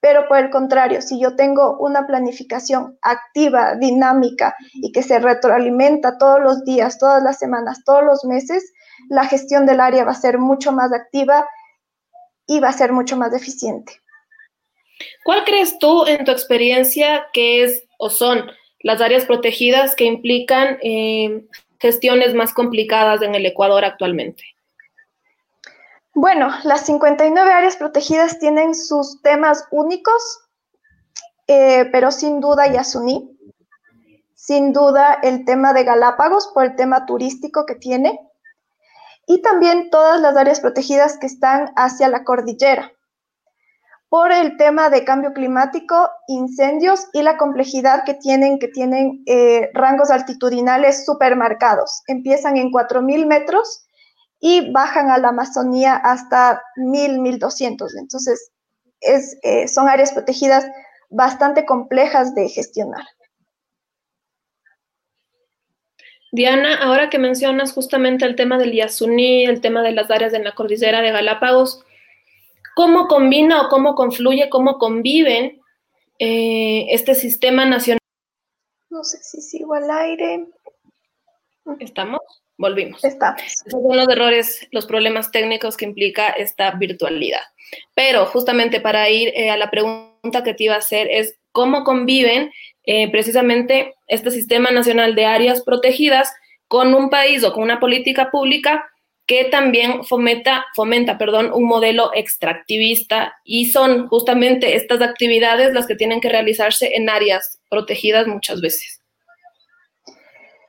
Pero 0.00 0.28
por 0.28 0.38
el 0.38 0.50
contrario, 0.50 1.02
si 1.02 1.18
yo 1.18 1.34
tengo 1.34 1.78
una 1.78 2.06
planificación 2.06 2.96
activa, 3.02 3.74
dinámica 3.74 4.54
y 4.74 4.92
que 4.92 5.02
se 5.02 5.18
retroalimenta 5.18 6.16
todos 6.16 6.40
los 6.40 6.64
días, 6.64 6.98
todas 6.98 7.22
las 7.22 7.38
semanas, 7.38 7.82
todos 7.84 8.04
los 8.04 8.24
meses, 8.24 8.72
la 9.08 9.24
gestión 9.24 9.66
del 9.66 9.80
área 9.80 10.04
va 10.04 10.12
a 10.12 10.14
ser 10.14 10.38
mucho 10.38 10.70
más 10.70 10.92
activa 10.92 11.48
y 12.46 12.60
va 12.60 12.68
a 12.68 12.72
ser 12.72 12.92
mucho 12.92 13.16
más 13.16 13.32
eficiente. 13.32 14.03
¿Cuál 15.24 15.42
crees 15.44 15.78
tú 15.78 16.04
en 16.06 16.26
tu 16.26 16.30
experiencia 16.30 17.26
que 17.32 17.64
es 17.64 17.84
o 17.98 18.10
son 18.10 18.44
las 18.80 19.00
áreas 19.00 19.24
protegidas 19.24 19.96
que 19.96 20.04
implican 20.04 20.78
eh, 20.82 21.46
gestiones 21.80 22.34
más 22.34 22.52
complicadas 22.52 23.22
en 23.22 23.34
el 23.34 23.46
Ecuador 23.46 23.86
actualmente? 23.86 24.44
Bueno, 26.12 26.50
las 26.64 26.84
59 26.84 27.50
áreas 27.50 27.76
protegidas 27.76 28.38
tienen 28.38 28.74
sus 28.74 29.22
temas 29.22 29.66
únicos, 29.70 30.42
eh, 31.46 31.88
pero 31.90 32.12
sin 32.12 32.40
duda 32.40 32.70
Yasuní, 32.70 33.30
sin 34.34 34.74
duda 34.74 35.18
el 35.22 35.46
tema 35.46 35.72
de 35.72 35.84
Galápagos 35.84 36.50
por 36.52 36.66
el 36.66 36.76
tema 36.76 37.06
turístico 37.06 37.64
que 37.64 37.76
tiene, 37.76 38.20
y 39.26 39.40
también 39.40 39.88
todas 39.88 40.20
las 40.20 40.36
áreas 40.36 40.60
protegidas 40.60 41.18
que 41.18 41.26
están 41.26 41.72
hacia 41.76 42.08
la 42.08 42.24
cordillera 42.24 42.92
por 44.14 44.30
el 44.30 44.56
tema 44.56 44.90
de 44.90 45.02
cambio 45.02 45.32
climático, 45.32 46.08
incendios 46.28 47.08
y 47.12 47.22
la 47.22 47.36
complejidad 47.36 48.04
que 48.06 48.14
tienen, 48.14 48.60
que 48.60 48.68
tienen 48.68 49.24
eh, 49.26 49.70
rangos 49.74 50.08
altitudinales 50.08 51.04
supermarcados. 51.04 52.04
Empiezan 52.06 52.56
en 52.56 52.70
4.000 52.70 53.26
metros 53.26 53.88
y 54.38 54.70
bajan 54.70 55.10
a 55.10 55.18
la 55.18 55.30
Amazonía 55.30 55.96
hasta 55.96 56.62
1.000, 56.76 57.40
1.200. 57.40 57.88
Entonces, 57.98 58.52
eh, 59.00 59.66
son 59.66 59.88
áreas 59.88 60.12
protegidas 60.12 60.64
bastante 61.10 61.66
complejas 61.66 62.36
de 62.36 62.48
gestionar. 62.48 63.02
Diana, 66.30 66.76
ahora 66.76 67.10
que 67.10 67.18
mencionas 67.18 67.72
justamente 67.72 68.26
el 68.26 68.36
tema 68.36 68.58
del 68.58 68.74
Yasuní, 68.74 69.44
el 69.44 69.60
tema 69.60 69.82
de 69.82 69.90
las 69.90 70.08
áreas 70.08 70.30
de 70.30 70.38
la 70.38 70.52
cordillera 70.52 71.00
de 71.00 71.10
Galápagos, 71.10 71.84
¿cómo 72.74 73.08
combina 73.08 73.62
o 73.62 73.68
cómo 73.68 73.94
confluye, 73.94 74.48
cómo 74.48 74.78
conviven 74.78 75.60
eh, 76.18 76.86
este 76.90 77.14
sistema 77.14 77.64
nacional? 77.64 77.98
No 78.90 79.02
sé 79.04 79.18
si 79.22 79.40
sigo 79.40 79.74
al 79.74 79.90
aire. 79.90 80.46
¿Estamos? 81.80 82.20
Volvimos. 82.56 83.02
Estamos. 83.04 83.42
Esos 83.42 83.82
son 83.82 83.96
los 83.96 84.08
errores, 84.08 84.68
los 84.70 84.86
problemas 84.86 85.32
técnicos 85.32 85.76
que 85.76 85.84
implica 85.84 86.28
esta 86.28 86.70
virtualidad. 86.72 87.40
Pero 87.94 88.26
justamente 88.26 88.80
para 88.80 89.08
ir 89.10 89.32
eh, 89.34 89.50
a 89.50 89.56
la 89.56 89.70
pregunta 89.70 90.44
que 90.44 90.54
te 90.54 90.64
iba 90.64 90.74
a 90.74 90.78
hacer 90.78 91.08
es, 91.10 91.36
¿cómo 91.52 91.82
conviven 91.82 92.52
eh, 92.84 93.10
precisamente 93.10 93.94
este 94.06 94.30
Sistema 94.30 94.70
Nacional 94.70 95.14
de 95.14 95.24
Áreas 95.24 95.62
Protegidas 95.62 96.32
con 96.68 96.94
un 96.94 97.10
país 97.10 97.42
o 97.44 97.52
con 97.52 97.62
una 97.62 97.80
política 97.80 98.30
pública 98.30 98.88
que 99.26 99.44
también 99.46 100.04
fomenta, 100.04 100.66
fomenta 100.74 101.16
perdón, 101.16 101.50
un 101.52 101.64
modelo 101.64 102.10
extractivista 102.14 103.34
y 103.44 103.70
son 103.70 104.08
justamente 104.08 104.76
estas 104.76 105.00
actividades 105.00 105.72
las 105.72 105.86
que 105.86 105.96
tienen 105.96 106.20
que 106.20 106.28
realizarse 106.28 106.94
en 106.94 107.08
áreas 107.08 107.58
protegidas 107.70 108.26
muchas 108.26 108.60
veces. 108.60 109.00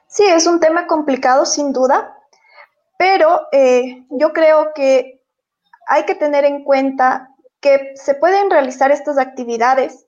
Sí, 0.07 0.23
es 0.23 0.47
un 0.47 0.61
tema 0.61 0.87
complicado 0.87 1.45
sin 1.45 1.73
duda, 1.73 2.17
pero 2.97 3.41
eh, 3.51 4.05
yo 4.11 4.31
creo 4.31 4.71
que 4.73 5.21
hay 5.87 6.03
que 6.05 6.15
tener 6.15 6.45
en 6.45 6.63
cuenta 6.63 7.29
que 7.59 7.91
se 7.95 8.15
pueden 8.15 8.49
realizar 8.49 8.91
estas 8.91 9.17
actividades 9.17 10.05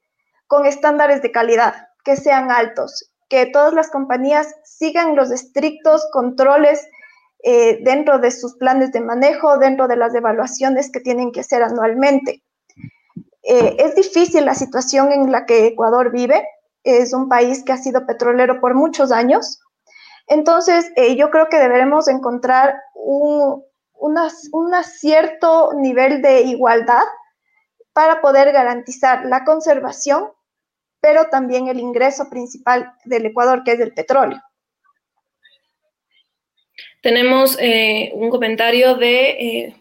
con 0.48 0.66
estándares 0.66 1.22
de 1.22 1.32
calidad 1.32 1.90
que 2.06 2.16
sean 2.16 2.52
altos, 2.52 3.12
que 3.28 3.48
todas 3.48 3.74
las 3.74 3.90
compañías 3.90 4.56
sigan 4.64 5.18
los 5.18 5.32
estrictos 5.32 6.08
controles 6.14 6.88
eh, 7.44 7.80
dentro 7.84 8.20
de 8.20 8.32
sus 8.32 8.56
planes 8.56 8.92
de 8.92 9.02
manejo, 9.02 9.58
dentro 9.58 9.88
de 9.88 9.96
las 9.96 10.14
evaluaciones 10.16 10.92
que 10.92 11.00
tienen 11.00 11.32
que 11.32 11.42
hacer 11.42 11.64
anualmente. 11.64 12.44
Eh, 13.44 13.78
es 13.80 13.96
difícil 13.96 14.46
la 14.46 14.56
situación 14.56 15.12
en 15.12 15.32
la 15.32 15.46
que 15.46 15.68
Ecuador 15.68 16.12
vive, 16.12 16.48
es 16.84 17.14
un 17.14 17.30
país 17.30 17.64
que 17.64 17.74
ha 17.74 17.78
sido 17.78 18.06
petrolero 18.06 18.60
por 18.60 18.74
muchos 18.74 19.12
años, 19.12 19.60
entonces 20.28 20.92
eh, 20.96 21.16
yo 21.16 21.30
creo 21.32 21.48
que 21.48 21.58
deberemos 21.58 22.08
encontrar 22.08 22.76
un 22.94 23.64
cierto 24.84 25.72
nivel 25.74 26.22
de 26.22 26.42
igualdad 26.42 27.04
para 27.94 28.22
poder 28.22 28.52
garantizar 28.52 29.26
la 29.26 29.46
conservación 29.46 30.30
pero 31.02 31.30
también 31.30 31.68
el 31.68 31.80
ingreso 31.80 32.30
principal 32.30 32.94
del 33.06 33.28
Ecuador, 33.28 33.64
que 33.64 33.74
es 33.74 33.80
el 33.80 33.94
petróleo. 33.94 34.42
Tenemos 37.02 37.58
eh, 37.60 38.12
un 38.14 38.30
comentario 38.30 38.96
de 38.96 39.30
eh, 39.30 39.76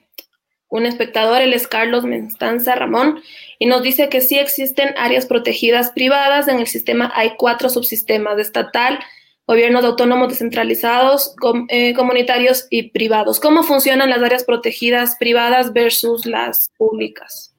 un 0.68 0.86
espectador, 0.86 1.40
él 1.40 1.52
es 1.52 1.66
Carlos 1.66 2.04
Menstanza 2.04 2.74
Ramón, 2.74 3.22
y 3.58 3.66
nos 3.66 3.82
dice 3.82 4.08
que 4.08 4.20
sí 4.20 4.38
existen 4.38 4.94
áreas 4.96 5.26
protegidas 5.26 5.90
privadas. 5.90 6.48
En 6.48 6.58
el 6.58 6.66
sistema 6.66 7.10
hay 7.14 7.32
cuatro 7.36 7.68
subsistemas, 7.68 8.38
estatal, 8.38 8.98
gobiernos 9.46 9.84
autónomos 9.84 10.28
descentralizados, 10.28 11.34
eh, 11.68 11.94
comunitarios 11.94 12.66
y 12.68 12.90
privados. 12.90 13.40
¿Cómo 13.40 13.62
funcionan 13.62 14.10
las 14.10 14.22
áreas 14.22 14.44
protegidas 14.44 15.16
privadas 15.18 15.72
versus 15.72 16.26
las 16.26 16.70
públicas? 16.76 17.54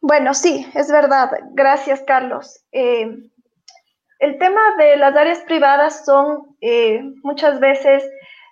Bueno, 0.00 0.34
sí, 0.34 0.66
es 0.74 0.90
verdad. 0.90 1.30
Gracias, 1.52 2.02
Carlos. 2.06 2.60
Eh, 2.72 3.30
el 4.22 4.38
tema 4.38 4.60
de 4.78 4.96
las 4.96 5.16
áreas 5.16 5.40
privadas 5.40 6.04
son 6.04 6.56
eh, 6.60 7.02
muchas 7.24 7.58
veces 7.58 8.04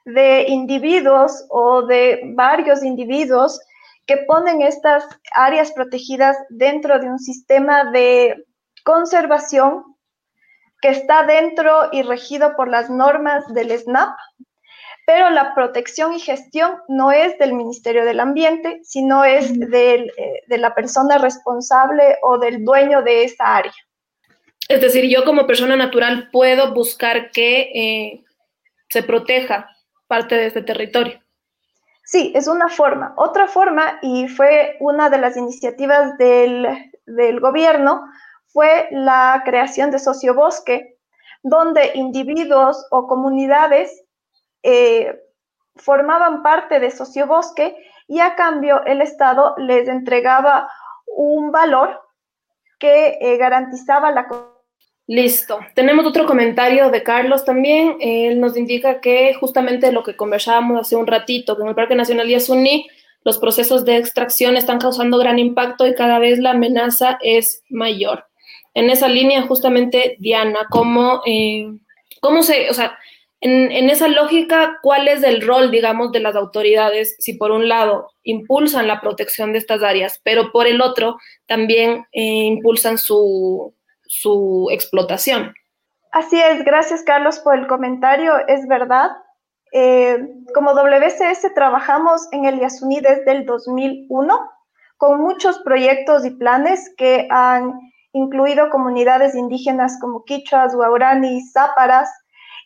de 0.04 0.46
individuos 0.48 1.46
o 1.48 1.82
de 1.82 2.20
varios 2.34 2.82
individuos 2.82 3.60
que 4.04 4.16
ponen 4.26 4.62
estas 4.62 5.04
áreas 5.32 5.70
protegidas 5.70 6.36
dentro 6.48 6.98
de 6.98 7.08
un 7.08 7.20
sistema 7.20 7.84
de 7.92 8.44
conservación 8.84 9.84
que 10.82 10.88
está 10.88 11.22
dentro 11.24 11.88
y 11.92 12.02
regido 12.02 12.56
por 12.56 12.66
las 12.66 12.90
normas 12.90 13.46
del 13.54 13.70
SNAP, 13.70 14.10
pero 15.06 15.30
la 15.30 15.54
protección 15.54 16.14
y 16.14 16.18
gestión 16.18 16.78
no 16.88 17.12
es 17.12 17.38
del 17.38 17.52
Ministerio 17.52 18.04
del 18.04 18.18
Ambiente, 18.18 18.80
sino 18.82 19.24
es 19.24 19.52
eh, 19.52 20.06
de 20.48 20.58
la 20.58 20.74
persona 20.74 21.18
responsable 21.18 22.16
o 22.22 22.38
del 22.38 22.64
dueño 22.64 23.02
de 23.02 23.22
esa 23.22 23.56
área. 23.58 23.72
Es 24.70 24.80
decir, 24.80 25.10
yo 25.10 25.24
como 25.24 25.48
persona 25.48 25.74
natural 25.74 26.28
puedo 26.30 26.72
buscar 26.72 27.32
que 27.32 27.72
eh, 27.74 28.24
se 28.88 29.02
proteja 29.02 29.68
parte 30.06 30.36
de 30.36 30.46
este 30.46 30.62
territorio. 30.62 31.20
Sí, 32.04 32.30
es 32.36 32.46
una 32.46 32.68
forma. 32.68 33.12
Otra 33.16 33.48
forma, 33.48 33.98
y 34.00 34.28
fue 34.28 34.76
una 34.78 35.10
de 35.10 35.18
las 35.18 35.36
iniciativas 35.36 36.16
del, 36.18 36.68
del 37.04 37.40
gobierno, 37.40 38.00
fue 38.46 38.86
la 38.92 39.42
creación 39.44 39.90
de 39.90 39.98
sociobosque, 39.98 40.98
donde 41.42 41.90
individuos 41.94 42.86
o 42.92 43.08
comunidades 43.08 44.04
eh, 44.62 45.20
formaban 45.74 46.44
parte 46.44 46.78
de 46.78 46.92
Sociobosque 46.92 47.76
y 48.06 48.20
a 48.20 48.36
cambio 48.36 48.84
el 48.84 49.02
Estado 49.02 49.56
les 49.56 49.88
entregaba 49.88 50.70
un 51.06 51.50
valor 51.50 52.00
que 52.78 53.18
eh, 53.20 53.36
garantizaba 53.36 54.12
la... 54.12 54.28
Listo. 55.10 55.58
Tenemos 55.74 56.06
otro 56.06 56.24
comentario 56.24 56.88
de 56.88 57.02
Carlos 57.02 57.44
también. 57.44 57.96
Él 57.98 58.38
nos 58.38 58.56
indica 58.56 59.00
que 59.00 59.34
justamente 59.34 59.90
lo 59.90 60.04
que 60.04 60.14
conversábamos 60.14 60.80
hace 60.80 60.94
un 60.94 61.08
ratito, 61.08 61.56
que 61.56 61.64
el 61.68 61.74
Parque 61.74 61.96
Nacional 61.96 62.28
Yasuní 62.28 62.86
los 63.24 63.38
procesos 63.38 63.84
de 63.84 63.96
extracción 63.96 64.56
están 64.56 64.78
causando 64.78 65.18
gran 65.18 65.40
impacto 65.40 65.84
y 65.88 65.96
cada 65.96 66.20
vez 66.20 66.38
la 66.38 66.52
amenaza 66.52 67.18
es 67.22 67.64
mayor. 67.70 68.26
En 68.72 68.88
esa 68.88 69.08
línea, 69.08 69.42
justamente, 69.42 70.14
Diana, 70.20 70.60
¿cómo, 70.70 71.22
eh, 71.26 71.66
cómo 72.20 72.44
se, 72.44 72.70
o 72.70 72.74
sea, 72.74 72.96
en, 73.40 73.90
esa 73.90 74.06
lógica, 74.06 74.78
¿cuál 74.80 75.08
es 75.08 75.24
el 75.24 75.40
rol, 75.40 75.72
digamos, 75.72 76.12
de 76.12 76.20
las 76.20 76.36
autoridades 76.36 77.16
si 77.18 77.32
por 77.34 77.50
un 77.50 77.68
lado 77.68 78.12
impulsan 78.22 78.86
la 78.86 79.00
protección 79.00 79.52
de 79.52 79.58
estas 79.58 79.82
áreas, 79.82 80.20
pero 80.22 80.52
por 80.52 80.68
el 80.68 80.80
otro 80.80 81.18
también 81.46 82.04
eh, 82.12 82.22
impulsan 82.22 82.96
su, 82.96 83.74
explotación? 84.70 85.54
Así 86.12 86.40
es, 86.40 86.64
gracias 86.64 87.02
Carlos 87.02 87.38
por 87.38 87.56
el 87.56 87.66
comentario, 87.66 88.32
es 88.48 88.66
verdad. 88.66 89.10
Eh, 89.72 90.18
como 90.54 90.74
WCS 90.74 91.54
trabajamos 91.54 92.26
en 92.32 92.44
el 92.44 92.58
Yasuní 92.58 93.00
desde 93.00 93.30
el 93.30 93.46
2001 93.46 94.50
con 94.96 95.20
muchos 95.20 95.60
proyectos 95.60 96.26
y 96.26 96.30
planes 96.30 96.92
que 96.96 97.28
han 97.30 97.78
incluido 98.12 98.68
comunidades 98.70 99.34
indígenas 99.36 99.98
como 100.00 100.24
quichuas, 100.24 100.74
guaurani, 100.74 101.40
záparas, 101.52 102.10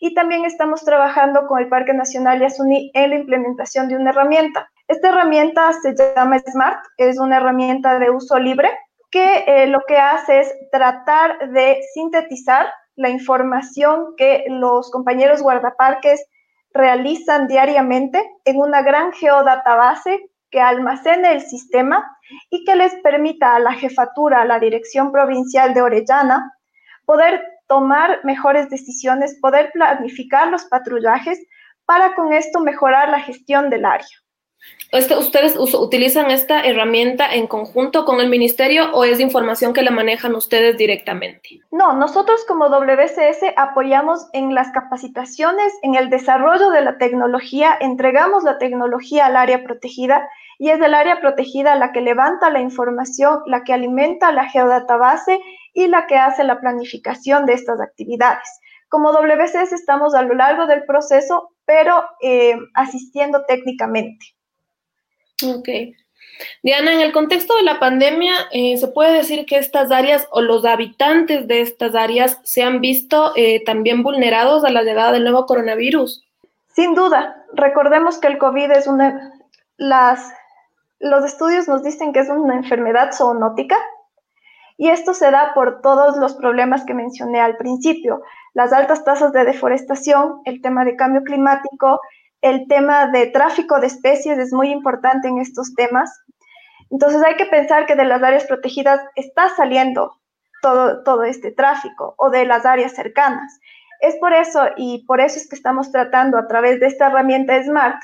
y 0.01 0.15
también 0.15 0.45
estamos 0.45 0.85
trabajando 0.85 1.47
con 1.47 1.61
el 1.61 1.69
Parque 1.69 1.93
Nacional 1.93 2.41
Yasuní 2.41 2.91
en 2.95 3.11
la 3.11 3.17
implementación 3.17 3.89
de 3.89 3.97
una 3.97 4.11
herramienta. 4.11 4.71
Esta 4.89 5.11
herramienta 5.11 5.73
se 5.75 5.95
llama 5.95 6.39
SMART, 6.41 6.85
es 6.97 7.19
una 7.19 7.37
herramienta 7.37 7.99
de 7.99 8.11
uso 8.11 8.39
libre 8.39 8.71
que 9.15 9.45
eh, 9.47 9.69
lo 9.69 9.79
que 9.87 9.97
hace 9.97 10.41
es 10.41 10.53
tratar 10.73 11.51
de 11.51 11.81
sintetizar 11.95 12.67
la 12.97 13.11
información 13.11 14.17
que 14.17 14.45
los 14.49 14.91
compañeros 14.91 15.41
guardaparques 15.41 16.27
realizan 16.73 17.47
diariamente 17.47 18.29
en 18.45 18.57
una 18.57 18.83
gran 18.83 19.13
geodatabase 19.13 20.19
que 20.51 20.61
almacene 20.61 21.31
el 21.31 21.43
sistema 21.43 22.05
y 22.51 22.65
que 22.65 22.75
les 22.75 22.93
permita 23.05 23.55
a 23.55 23.61
la 23.61 23.75
jefatura, 23.75 24.43
a 24.43 24.47
la 24.47 24.59
Dirección 24.59 25.13
Provincial 25.13 25.75
de 25.75 25.83
Orellana, 25.83 26.53
poder 27.05 27.41
tomar 27.69 28.19
mejores 28.25 28.69
decisiones, 28.69 29.39
poder 29.41 29.71
planificar 29.73 30.49
los 30.49 30.65
patrullajes 30.65 31.39
para 31.85 32.17
con 32.17 32.33
esto 32.33 32.59
mejorar 32.59 33.11
la 33.11 33.21
gestión 33.21 33.71
del 33.71 33.85
área. 33.85 34.24
Este, 34.95 35.17
¿Ustedes 35.17 35.57
utilizan 35.57 36.31
esta 36.31 36.61
herramienta 36.61 37.35
en 37.35 37.49
conjunto 37.49 38.05
con 38.05 38.21
el 38.21 38.29
ministerio 38.29 38.93
o 38.93 39.03
es 39.03 39.19
información 39.19 39.73
que 39.73 39.83
la 39.83 39.91
manejan 39.91 40.37
ustedes 40.37 40.77
directamente? 40.77 41.61
No, 41.73 41.95
nosotros 41.95 42.45
como 42.47 42.69
WCS 42.69 43.55
apoyamos 43.57 44.29
en 44.33 44.55
las 44.55 44.71
capacitaciones, 44.71 45.73
en 45.83 45.97
el 45.97 46.11
desarrollo 46.11 46.71
de 46.71 46.83
la 46.83 46.97
tecnología, 46.97 47.77
entregamos 47.81 48.45
la 48.45 48.59
tecnología 48.59 49.27
al 49.27 49.37
área 49.37 49.65
protegida 49.65 50.29
y 50.59 50.71
es 50.71 50.81
el 50.81 50.95
área 50.95 51.21
protegida 51.21 51.75
la 51.75 51.91
que 51.91 52.01
levanta 52.01 52.51
la 52.51 52.61
información, 52.61 53.41
la 53.47 53.65
que 53.65 53.73
alimenta 53.73 54.31
la 54.31 54.49
geodatabase 54.49 55.41
y 55.73 55.89
la 55.89 56.07
que 56.07 56.19
hace 56.19 56.45
la 56.45 56.61
planificación 56.61 57.47
de 57.47 57.55
estas 57.55 57.81
actividades. 57.81 58.61
Como 58.89 59.11
WCS 59.11 59.73
estamos 59.73 60.15
a 60.15 60.23
lo 60.23 60.35
largo 60.35 60.67
del 60.67 60.85
proceso, 60.85 61.51
pero 61.65 62.05
eh, 62.23 62.55
asistiendo 62.75 63.45
técnicamente. 63.45 64.34
Ok. 65.43 65.69
Diana, 66.63 66.93
en 66.93 67.01
el 67.01 67.13
contexto 67.13 67.57
de 67.57 67.63
la 67.63 67.79
pandemia, 67.79 68.35
eh, 68.53 68.77
se 68.77 68.89
puede 68.89 69.13
decir 69.13 69.47
que 69.47 69.57
estas 69.57 69.91
áreas 69.91 70.27
o 70.31 70.41
los 70.41 70.65
habitantes 70.65 71.47
de 71.47 71.61
estas 71.61 71.95
áreas 71.95 72.41
se 72.43 72.63
han 72.63 72.81
visto 72.81 73.33
eh, 73.37 73.63
también 73.65 74.03
vulnerados 74.03 74.65
a 74.65 74.71
la 74.71 74.83
llegada 74.83 75.13
del 75.13 75.25
nuevo 75.25 75.47
coronavirus. 75.47 76.25
Sin 76.75 76.95
duda, 76.95 77.45
recordemos 77.53 78.19
que 78.19 78.27
el 78.27 78.39
COVID 78.39 78.71
es 78.73 78.87
una, 78.87 79.33
las, 79.77 80.33
los 80.99 81.25
estudios 81.25 81.69
nos 81.69 81.85
dicen 81.85 82.13
que 82.13 82.21
es 82.21 82.29
una 82.29 82.57
enfermedad 82.57 83.13
zoonótica 83.13 83.77
y 84.77 84.89
esto 84.89 85.15
se 85.15 85.31
da 85.31 85.53
por 85.55 85.83
todos 85.83 86.17
los 86.17 86.35
problemas 86.35 86.85
que 86.85 86.95
mencioné 86.95 87.41
al 87.41 87.57
principio, 87.57 88.23
las 88.55 88.73
altas 88.73 89.05
tasas 89.05 89.33
de 89.33 89.45
deforestación, 89.45 90.41
el 90.47 90.61
tema 90.63 90.85
de 90.85 90.97
cambio 90.97 91.23
climático, 91.23 92.01
el 92.45 92.69
tema 92.69 93.07
de 93.07 93.29
tráfico 93.29 93.81
de 93.81 93.87
especies 93.87 94.39
es 94.39 94.53
muy 94.53 94.71
importante 94.71 95.29
en 95.29 95.39
estos 95.39 95.75
temas. 95.75 96.23
Entonces 96.91 97.23
hay 97.23 97.37
que 97.37 97.47
pensar 97.47 97.87
que 97.87 97.95
de 97.95 98.05
las 98.05 98.23
áreas 98.23 98.45
protegidas 98.45 99.01
está 99.17 99.49
saliendo 99.57 100.21
todo, 100.61 101.03
todo 101.05 101.23
este 101.25 101.53
tráfico 101.53 102.15
o 102.19 102.29
de 102.29 102.45
las 102.45 102.67
áreas 102.67 102.93
cercanas. 102.93 103.59
Es 104.01 104.17
por 104.17 104.35
eso 104.35 104.61
y 104.77 105.07
por 105.07 105.23
eso 105.23 105.39
es 105.39 105.49
que 105.49 105.57
estamos 105.57 105.91
tratando 105.91 106.37
a 106.37 106.47
través 106.47 106.81
de 106.81 106.89
esta 106.89 107.07
herramienta 107.07 107.63
SMART 107.63 108.03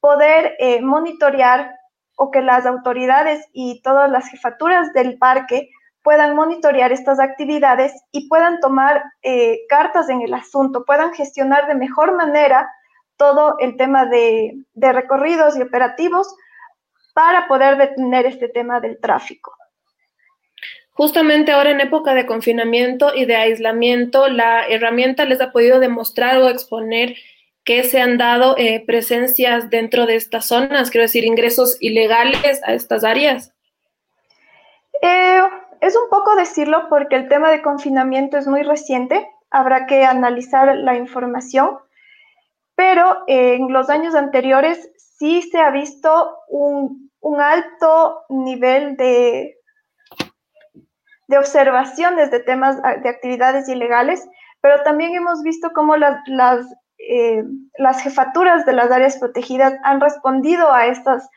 poder 0.00 0.54
eh, 0.58 0.82
monitorear 0.82 1.74
o 2.16 2.30
que 2.30 2.42
las 2.42 2.66
autoridades 2.66 3.48
y 3.54 3.80
todas 3.80 4.10
las 4.10 4.28
jefaturas 4.28 4.92
del 4.92 5.16
parque 5.16 5.70
puedan 6.02 6.36
monitorear 6.36 6.92
estas 6.92 7.18
actividades 7.18 7.94
y 8.10 8.28
puedan 8.28 8.60
tomar 8.60 9.02
eh, 9.22 9.60
cartas 9.70 10.10
en 10.10 10.20
el 10.20 10.34
asunto, 10.34 10.84
puedan 10.84 11.14
gestionar 11.14 11.66
de 11.68 11.74
mejor 11.74 12.14
manera 12.14 12.68
todo 13.16 13.56
el 13.58 13.76
tema 13.76 14.06
de, 14.06 14.56
de 14.74 14.92
recorridos 14.92 15.56
y 15.56 15.62
operativos 15.62 16.34
para 17.14 17.46
poder 17.48 17.76
detener 17.76 18.26
este 18.26 18.48
tema 18.48 18.80
del 18.80 18.98
tráfico. 19.00 19.54
Justamente 20.94 21.52
ahora 21.52 21.70
en 21.70 21.80
época 21.80 22.14
de 22.14 22.26
confinamiento 22.26 23.14
y 23.14 23.24
de 23.24 23.36
aislamiento, 23.36 24.28
la 24.28 24.66
herramienta 24.66 25.24
les 25.24 25.40
ha 25.40 25.50
podido 25.50 25.80
demostrar 25.80 26.36
o 26.38 26.48
exponer 26.48 27.16
que 27.64 27.84
se 27.84 28.00
han 28.00 28.18
dado 28.18 28.56
eh, 28.58 28.82
presencias 28.86 29.70
dentro 29.70 30.06
de 30.06 30.16
estas 30.16 30.46
zonas, 30.46 30.90
quiero 30.90 31.04
decir, 31.04 31.24
ingresos 31.24 31.76
ilegales 31.80 32.60
a 32.64 32.74
estas 32.74 33.04
áreas. 33.04 33.52
Eh, 35.00 35.42
es 35.80 35.96
un 35.96 36.08
poco 36.10 36.36
decirlo 36.36 36.88
porque 36.88 37.16
el 37.16 37.28
tema 37.28 37.50
de 37.50 37.62
confinamiento 37.62 38.36
es 38.36 38.46
muy 38.46 38.62
reciente, 38.62 39.26
habrá 39.50 39.86
que 39.86 40.04
analizar 40.04 40.76
la 40.76 40.96
información, 40.96 41.78
pero 42.74 43.24
en 43.26 43.72
los 43.72 43.90
años 43.90 44.14
anteriores 44.14 44.90
sí 45.18 45.42
se 45.42 45.58
ha 45.58 45.70
visto 45.70 46.36
un, 46.48 47.10
alto 47.40 48.20
nivel 48.28 48.96
de, 48.96 49.56
de 51.28 51.38
observaciones 51.38 52.30
de 52.30 52.40
temas 52.40 52.76
de 52.82 53.08
actividades 53.08 53.68
ilegales, 53.68 54.28
pero 54.60 54.82
también 54.82 55.14
hemos 55.14 55.42
visto 55.42 55.70
cómo 55.74 55.96
las, 55.96 56.16
las, 56.26 56.66
eh, 56.98 57.42
las 57.78 58.02
jefaturas 58.02 58.66
de 58.66 58.72
las 58.72 58.90
áreas 58.90 59.18
protegidas 59.18 59.74
han 59.84 60.00
respondido 60.00 60.72
a 60.72 60.86
estas 60.86 61.28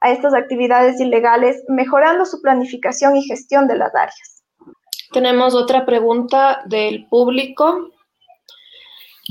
a 0.00 0.10
estas 0.10 0.34
actividades 0.34 1.00
ilegales, 1.00 1.62
mejorando 1.68 2.24
su 2.24 2.40
planificación 2.40 3.16
y 3.16 3.22
gestión 3.22 3.68
de 3.68 3.76
las 3.76 3.94
áreas. 3.94 4.42
Tenemos 5.12 5.54
otra 5.54 5.84
pregunta 5.84 6.62
del 6.66 7.06
público. 7.08 7.90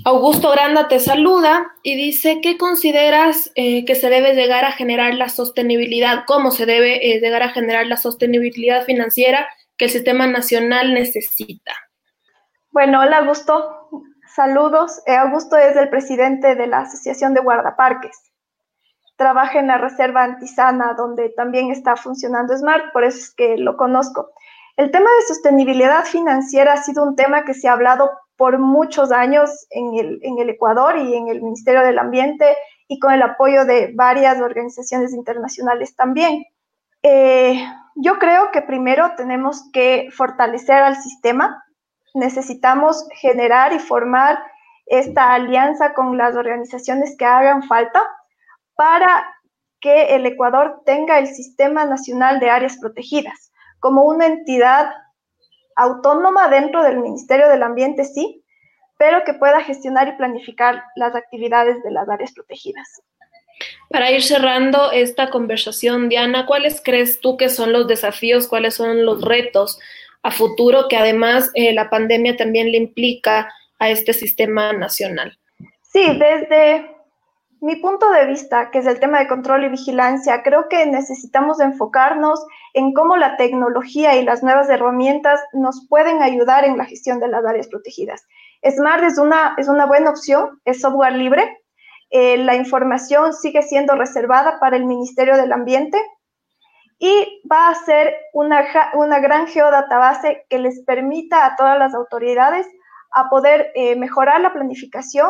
Augusto 0.05 0.51
Granda 0.51 0.87
te 0.87 0.99
saluda 0.99 1.73
y 1.83 1.95
dice, 1.95 2.39
¿qué 2.41 2.57
consideras 2.57 3.51
eh, 3.55 3.85
que 3.85 3.95
se 3.95 4.09
debe 4.09 4.33
llegar 4.33 4.65
a 4.65 4.71
generar 4.71 5.13
la 5.13 5.29
sostenibilidad? 5.29 6.23
¿Cómo 6.25 6.51
se 6.51 6.65
debe 6.65 7.11
eh, 7.11 7.19
llegar 7.19 7.43
a 7.43 7.49
generar 7.49 7.87
la 7.87 7.97
sostenibilidad 7.97 8.85
financiera 8.85 9.47
que 9.77 9.85
el 9.85 9.91
sistema 9.91 10.27
nacional 10.27 10.93
necesita? 10.93 11.73
Bueno, 12.71 13.01
hola 13.01 13.17
Augusto, 13.17 13.89
saludos. 14.35 15.01
Eh, 15.05 15.15
Augusto 15.15 15.57
es 15.57 15.75
el 15.75 15.89
presidente 15.89 16.55
de 16.55 16.67
la 16.67 16.81
Asociación 16.81 17.33
de 17.33 17.41
Guardaparques 17.41 18.29
trabaja 19.19 19.59
en 19.59 19.67
la 19.67 19.77
Reserva 19.77 20.23
Antisana, 20.23 20.93
donde 20.97 21.27
también 21.35 21.71
está 21.71 21.97
funcionando 21.97 22.57
Smart, 22.57 22.93
por 22.93 23.03
eso 23.03 23.17
es 23.17 23.35
que 23.35 23.57
lo 23.57 23.75
conozco. 23.75 24.29
El 24.77 24.91
tema 24.91 25.09
de 25.09 25.27
sostenibilidad 25.27 26.05
financiera 26.05 26.71
ha 26.71 26.81
sido 26.81 27.03
un 27.03 27.17
tema 27.17 27.43
que 27.43 27.53
se 27.53 27.67
ha 27.67 27.73
hablado 27.73 28.09
por 28.39 28.57
muchos 28.57 29.11
años 29.11 29.67
en 29.69 29.95
el, 29.95 30.19
en 30.23 30.39
el 30.39 30.49
Ecuador 30.49 30.97
y 30.97 31.13
en 31.13 31.27
el 31.27 31.41
Ministerio 31.41 31.81
del 31.81 31.99
Ambiente 31.99 32.55
y 32.87 32.97
con 32.97 33.11
el 33.11 33.21
apoyo 33.21 33.65
de 33.65 33.91
varias 33.93 34.39
organizaciones 34.39 35.13
internacionales 35.13 35.93
también. 35.93 36.45
Eh, 37.03 37.61
yo 37.95 38.17
creo 38.17 38.49
que 38.51 38.61
primero 38.61 39.11
tenemos 39.17 39.69
que 39.73 40.07
fortalecer 40.15 40.81
al 40.81 40.95
sistema, 40.95 41.65
necesitamos 42.13 43.05
generar 43.11 43.73
y 43.73 43.79
formar 43.79 44.39
esta 44.85 45.33
alianza 45.33 45.93
con 45.93 46.17
las 46.17 46.37
organizaciones 46.37 47.17
que 47.17 47.25
hagan 47.25 47.63
falta 47.63 48.01
para 48.73 49.27
que 49.81 50.15
el 50.15 50.25
Ecuador 50.25 50.81
tenga 50.85 51.19
el 51.19 51.27
Sistema 51.27 51.83
Nacional 51.83 52.39
de 52.39 52.49
Áreas 52.49 52.77
Protegidas 52.77 53.51
como 53.81 54.03
una 54.03 54.27
entidad 54.27 54.93
autónoma 55.79 56.49
dentro 56.49 56.83
del 56.83 56.99
Ministerio 56.99 57.47
del 57.47 57.63
Ambiente, 57.63 58.03
sí, 58.03 58.43
pero 58.97 59.23
que 59.23 59.33
pueda 59.33 59.61
gestionar 59.61 60.09
y 60.09 60.17
planificar 60.17 60.83
las 60.95 61.15
actividades 61.15 61.81
de 61.83 61.91
las 61.91 62.07
áreas 62.09 62.33
protegidas. 62.33 63.01
Para 63.89 64.11
ir 64.11 64.21
cerrando 64.21 64.91
esta 64.91 65.29
conversación, 65.29 66.09
Diana, 66.09 66.45
¿cuáles 66.45 66.81
crees 66.83 67.21
tú 67.21 67.37
que 67.37 67.49
son 67.49 67.71
los 67.71 67.87
desafíos, 67.87 68.47
cuáles 68.47 68.75
son 68.75 69.05
los 69.05 69.21
retos 69.21 69.79
a 70.21 70.31
futuro 70.31 70.87
que 70.89 70.97
además 70.97 71.49
eh, 71.53 71.73
la 71.73 71.89
pandemia 71.89 72.35
también 72.35 72.71
le 72.71 72.77
implica 72.77 73.49
a 73.79 73.89
este 73.89 74.13
sistema 74.13 74.73
nacional? 74.73 75.37
Sí, 75.81 76.05
desde 76.05 76.91
mi 77.61 77.75
punto 77.75 78.09
de 78.11 78.25
vista, 78.25 78.71
que 78.71 78.79
es 78.79 78.85
el 78.85 78.99
tema 78.99 79.19
de 79.19 79.27
control 79.27 79.65
y 79.65 79.69
vigilancia, 79.69 80.43
creo 80.43 80.69
que 80.69 80.85
necesitamos 80.85 81.59
enfocarnos 81.59 82.45
en 82.73 82.93
cómo 82.93 83.17
la 83.17 83.35
tecnología 83.37 84.15
y 84.15 84.23
las 84.23 84.43
nuevas 84.43 84.69
herramientas 84.69 85.41
nos 85.53 85.85
pueden 85.89 86.21
ayudar 86.21 86.63
en 86.63 86.77
la 86.77 86.85
gestión 86.85 87.19
de 87.19 87.27
las 87.27 87.45
áreas 87.45 87.67
protegidas. 87.67 88.25
Smart 88.63 89.03
es 89.03 89.17
una, 89.17 89.55
es 89.57 89.67
una 89.67 89.85
buena 89.85 90.09
opción, 90.11 90.61
es 90.63 90.81
software 90.81 91.13
libre. 91.13 91.57
Eh, 92.11 92.37
la 92.37 92.55
información 92.55 93.33
sigue 93.33 93.61
siendo 93.61 93.95
reservada 93.95 94.59
para 94.59 94.77
el 94.77 94.85
Ministerio 94.85 95.35
del 95.35 95.51
Ambiente 95.51 96.01
y 96.97 97.41
va 97.49 97.69
a 97.69 97.75
ser 97.75 98.15
una, 98.33 98.65
una 98.93 99.19
gran 99.19 99.47
geodatabase 99.47 100.45
que 100.49 100.59
les 100.59 100.83
permita 100.83 101.45
a 101.45 101.55
todas 101.55 101.77
las 101.77 101.93
autoridades 101.93 102.67
a 103.11 103.29
poder 103.29 103.71
eh, 103.75 103.95
mejorar 103.95 104.41
la 104.41 104.53
planificación 104.53 105.29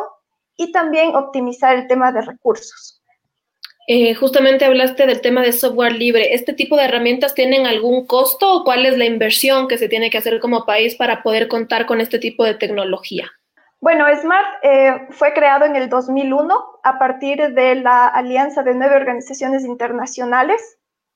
y 0.60 0.74
también 0.74 1.16
optimizar 1.16 1.76
el 1.76 1.88
tema 1.88 2.12
de 2.12 2.22
recursos. 2.22 3.02
Eh, 3.88 4.14
justamente 4.14 4.66
hablaste 4.66 5.08
del 5.08 5.22
tema 5.22 5.42
de 5.42 5.54
software 5.54 5.94
libre. 5.94 6.36
¿Este 6.36 6.54
tipo 6.54 6.76
de 6.76 6.84
herramientas 6.84 7.34
tienen 7.34 7.66
algún 7.66 8.06
costo 8.06 8.54
o 8.54 8.64
cuál 8.64 8.86
es 8.86 8.98
la 8.98 9.06
inversión 9.06 9.68
que 9.68 9.78
se 9.78 9.88
tiene 9.88 10.10
que 10.12 10.18
hacer 10.20 10.40
como 10.40 10.66
país 10.66 10.96
para 10.96 11.24
poder 11.24 11.48
contar 11.48 11.86
con 11.86 12.02
este 12.02 12.20
tipo 12.20 12.44
de 12.44 12.54
tecnología? 12.54 13.32
Bueno, 13.80 14.06
SMART 14.14 14.46
eh, 14.62 15.08
fue 15.12 15.34
creado 15.34 15.64
en 15.66 15.78
el 15.78 15.90
2001 15.90 16.54
a 16.84 17.00
partir 17.00 17.54
de 17.54 17.76
la 17.76 18.08
alianza 18.08 18.62
de 18.62 18.76
nueve 18.76 18.98
organizaciones 18.98 19.64
internacionales. 19.64 20.62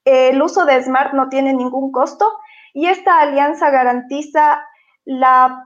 el 0.06 0.42
uso 0.42 0.66
de 0.66 0.82
SMART 0.82 1.14
no 1.14 1.30
tiene 1.30 1.54
ningún 1.54 1.92
costo 1.92 2.32
y 2.74 2.88
esta 2.88 3.20
alianza 3.20 3.70
garantiza 3.70 4.66
la 5.06 5.64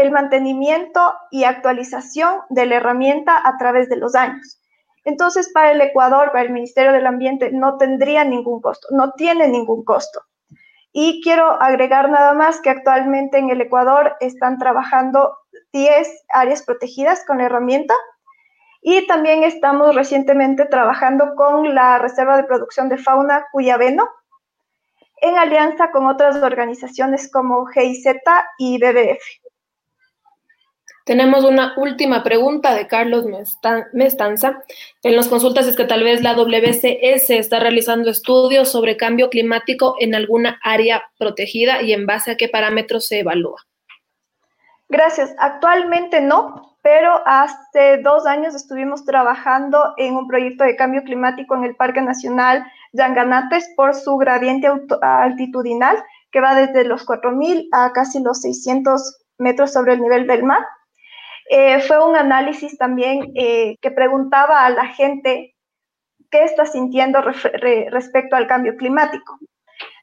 el 0.00 0.10
mantenimiento 0.10 1.14
y 1.30 1.44
actualización 1.44 2.40
de 2.48 2.66
la 2.66 2.76
herramienta 2.76 3.40
a 3.46 3.56
través 3.58 3.88
de 3.88 3.96
los 3.96 4.14
años. 4.14 4.60
Entonces, 5.04 5.50
para 5.52 5.72
el 5.72 5.80
Ecuador, 5.80 6.30
para 6.32 6.42
el 6.42 6.52
Ministerio 6.52 6.92
del 6.92 7.06
Ambiente, 7.06 7.50
no 7.52 7.78
tendría 7.78 8.24
ningún 8.24 8.60
costo, 8.60 8.88
no 8.90 9.12
tiene 9.12 9.48
ningún 9.48 9.84
costo. 9.84 10.22
Y 10.92 11.22
quiero 11.22 11.60
agregar 11.62 12.10
nada 12.10 12.34
más 12.34 12.60
que 12.60 12.70
actualmente 12.70 13.38
en 13.38 13.50
el 13.50 13.60
Ecuador 13.60 14.16
están 14.20 14.58
trabajando 14.58 15.36
10 15.72 16.24
áreas 16.34 16.62
protegidas 16.62 17.24
con 17.24 17.38
la 17.38 17.44
herramienta 17.44 17.94
y 18.82 19.06
también 19.06 19.44
estamos 19.44 19.94
recientemente 19.94 20.64
trabajando 20.64 21.34
con 21.36 21.74
la 21.74 21.98
Reserva 21.98 22.36
de 22.36 22.44
Producción 22.44 22.88
de 22.88 22.98
Fauna 22.98 23.46
Cuyabeno 23.52 24.08
en 25.20 25.36
alianza 25.38 25.90
con 25.90 26.06
otras 26.06 26.36
organizaciones 26.36 27.30
como 27.30 27.66
GIZ 27.66 28.06
y 28.58 28.78
BBF. 28.78 29.39
Tenemos 31.04 31.44
una 31.44 31.74
última 31.76 32.22
pregunta 32.22 32.74
de 32.74 32.86
Carlos 32.86 33.24
Mestanza. 33.92 34.62
Él 35.02 35.16
nos 35.16 35.28
consulta 35.28 35.62
si 35.62 35.70
es 35.70 35.76
que 35.76 35.84
tal 35.84 36.04
vez 36.04 36.22
la 36.22 36.34
WCS 36.34 37.30
está 37.30 37.58
realizando 37.58 38.10
estudios 38.10 38.70
sobre 38.70 38.96
cambio 38.96 39.30
climático 39.30 39.96
en 39.98 40.14
alguna 40.14 40.60
área 40.62 41.02
protegida 41.18 41.82
y 41.82 41.92
en 41.92 42.06
base 42.06 42.32
a 42.32 42.36
qué 42.36 42.48
parámetros 42.48 43.06
se 43.06 43.20
evalúa. 43.20 43.66
Gracias. 44.88 45.34
Actualmente 45.38 46.20
no, 46.20 46.76
pero 46.82 47.22
hace 47.24 47.98
dos 48.02 48.26
años 48.26 48.54
estuvimos 48.54 49.04
trabajando 49.04 49.94
en 49.96 50.16
un 50.16 50.26
proyecto 50.26 50.64
de 50.64 50.76
cambio 50.76 51.02
climático 51.04 51.54
en 51.54 51.64
el 51.64 51.76
Parque 51.76 52.02
Nacional 52.02 52.64
Yanganates 52.92 53.70
por 53.76 53.94
su 53.94 54.16
gradiente 54.16 54.68
altitudinal 55.00 56.02
que 56.32 56.40
va 56.40 56.54
desde 56.54 56.84
los 56.84 57.06
4.000 57.06 57.68
a 57.72 57.92
casi 57.92 58.22
los 58.22 58.40
600 58.40 59.18
metros 59.38 59.72
sobre 59.72 59.94
el 59.94 60.00
nivel 60.00 60.26
del 60.26 60.42
mar. 60.42 60.64
Eh, 61.52 61.80
fue 61.80 61.98
un 62.06 62.14
análisis 62.14 62.78
también 62.78 63.32
eh, 63.34 63.76
que 63.80 63.90
preguntaba 63.90 64.64
a 64.64 64.70
la 64.70 64.86
gente 64.86 65.56
qué 66.30 66.44
está 66.44 66.64
sintiendo 66.64 67.20
respecto 67.22 68.36
al 68.36 68.46
cambio 68.46 68.76
climático. 68.76 69.36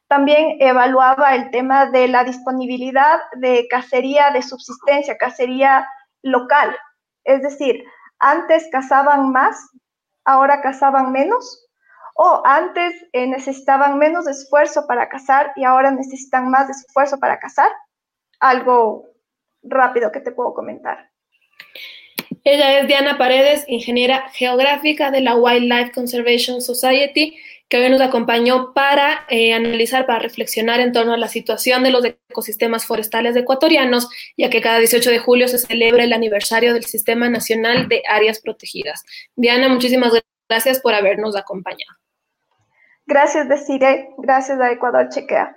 También 0.08 0.58
evaluaba 0.60 1.34
el 1.34 1.50
tema 1.50 1.86
de 1.86 2.06
la 2.06 2.22
disponibilidad 2.24 3.20
de 3.36 3.66
cacería 3.70 4.30
de 4.30 4.42
subsistencia, 4.42 5.16
cacería 5.16 5.88
local. 6.22 6.76
Es 7.24 7.40
decir, 7.40 7.82
antes 8.18 8.68
cazaban 8.70 9.32
más, 9.32 9.70
ahora 10.26 10.60
cazaban 10.60 11.12
menos, 11.12 11.66
o 12.14 12.42
antes 12.44 12.94
eh, 13.12 13.26
necesitaban 13.26 13.96
menos 13.96 14.26
esfuerzo 14.26 14.86
para 14.86 15.08
cazar 15.08 15.52
y 15.56 15.64
ahora 15.64 15.92
necesitan 15.92 16.50
más 16.50 16.68
esfuerzo 16.68 17.18
para 17.18 17.38
cazar. 17.38 17.70
Algo 18.38 19.06
rápido 19.62 20.12
que 20.12 20.20
te 20.20 20.32
puedo 20.32 20.52
comentar. 20.52 21.08
Ella 22.44 22.80
es 22.80 22.86
Diana 22.86 23.18
Paredes, 23.18 23.64
ingeniera 23.68 24.30
geográfica 24.32 25.10
de 25.10 25.20
la 25.20 25.36
Wildlife 25.36 25.92
Conservation 25.92 26.62
Society, 26.62 27.36
que 27.68 27.76
hoy 27.76 27.90
nos 27.90 28.00
acompañó 28.00 28.72
para 28.72 29.26
eh, 29.28 29.52
analizar, 29.52 30.06
para 30.06 30.20
reflexionar 30.20 30.80
en 30.80 30.92
torno 30.92 31.12
a 31.12 31.18
la 31.18 31.28
situación 31.28 31.82
de 31.82 31.90
los 31.90 32.04
ecosistemas 32.04 32.86
forestales 32.86 33.36
ecuatorianos, 33.36 34.08
ya 34.36 34.48
que 34.48 34.62
cada 34.62 34.78
18 34.78 35.10
de 35.10 35.18
julio 35.18 35.48
se 35.48 35.58
celebra 35.58 36.04
el 36.04 36.12
aniversario 36.12 36.72
del 36.72 36.84
Sistema 36.84 37.28
Nacional 37.28 37.88
de 37.88 38.02
Áreas 38.08 38.40
Protegidas. 38.40 39.04
Diana, 39.36 39.68
muchísimas 39.68 40.12
gracias 40.48 40.80
por 40.80 40.94
habernos 40.94 41.36
acompañado. 41.36 41.98
Gracias, 43.06 43.48
Desiree. 43.48 44.08
Gracias 44.18 44.60
a 44.60 44.72
Ecuador 44.72 45.08
Chequea. 45.10 45.54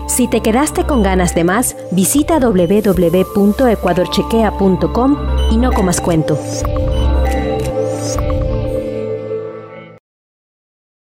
Si 0.06 0.28
te 0.28 0.40
quedaste 0.40 0.84
con 0.84 1.02
ganas 1.02 1.34
de 1.34 1.44
más, 1.44 1.76
visita 1.92 2.38
www.ecuadorchequea.com 2.38 5.18
y 5.50 5.58
no 5.58 5.72
comas 5.72 6.00
cuento. 6.00 6.38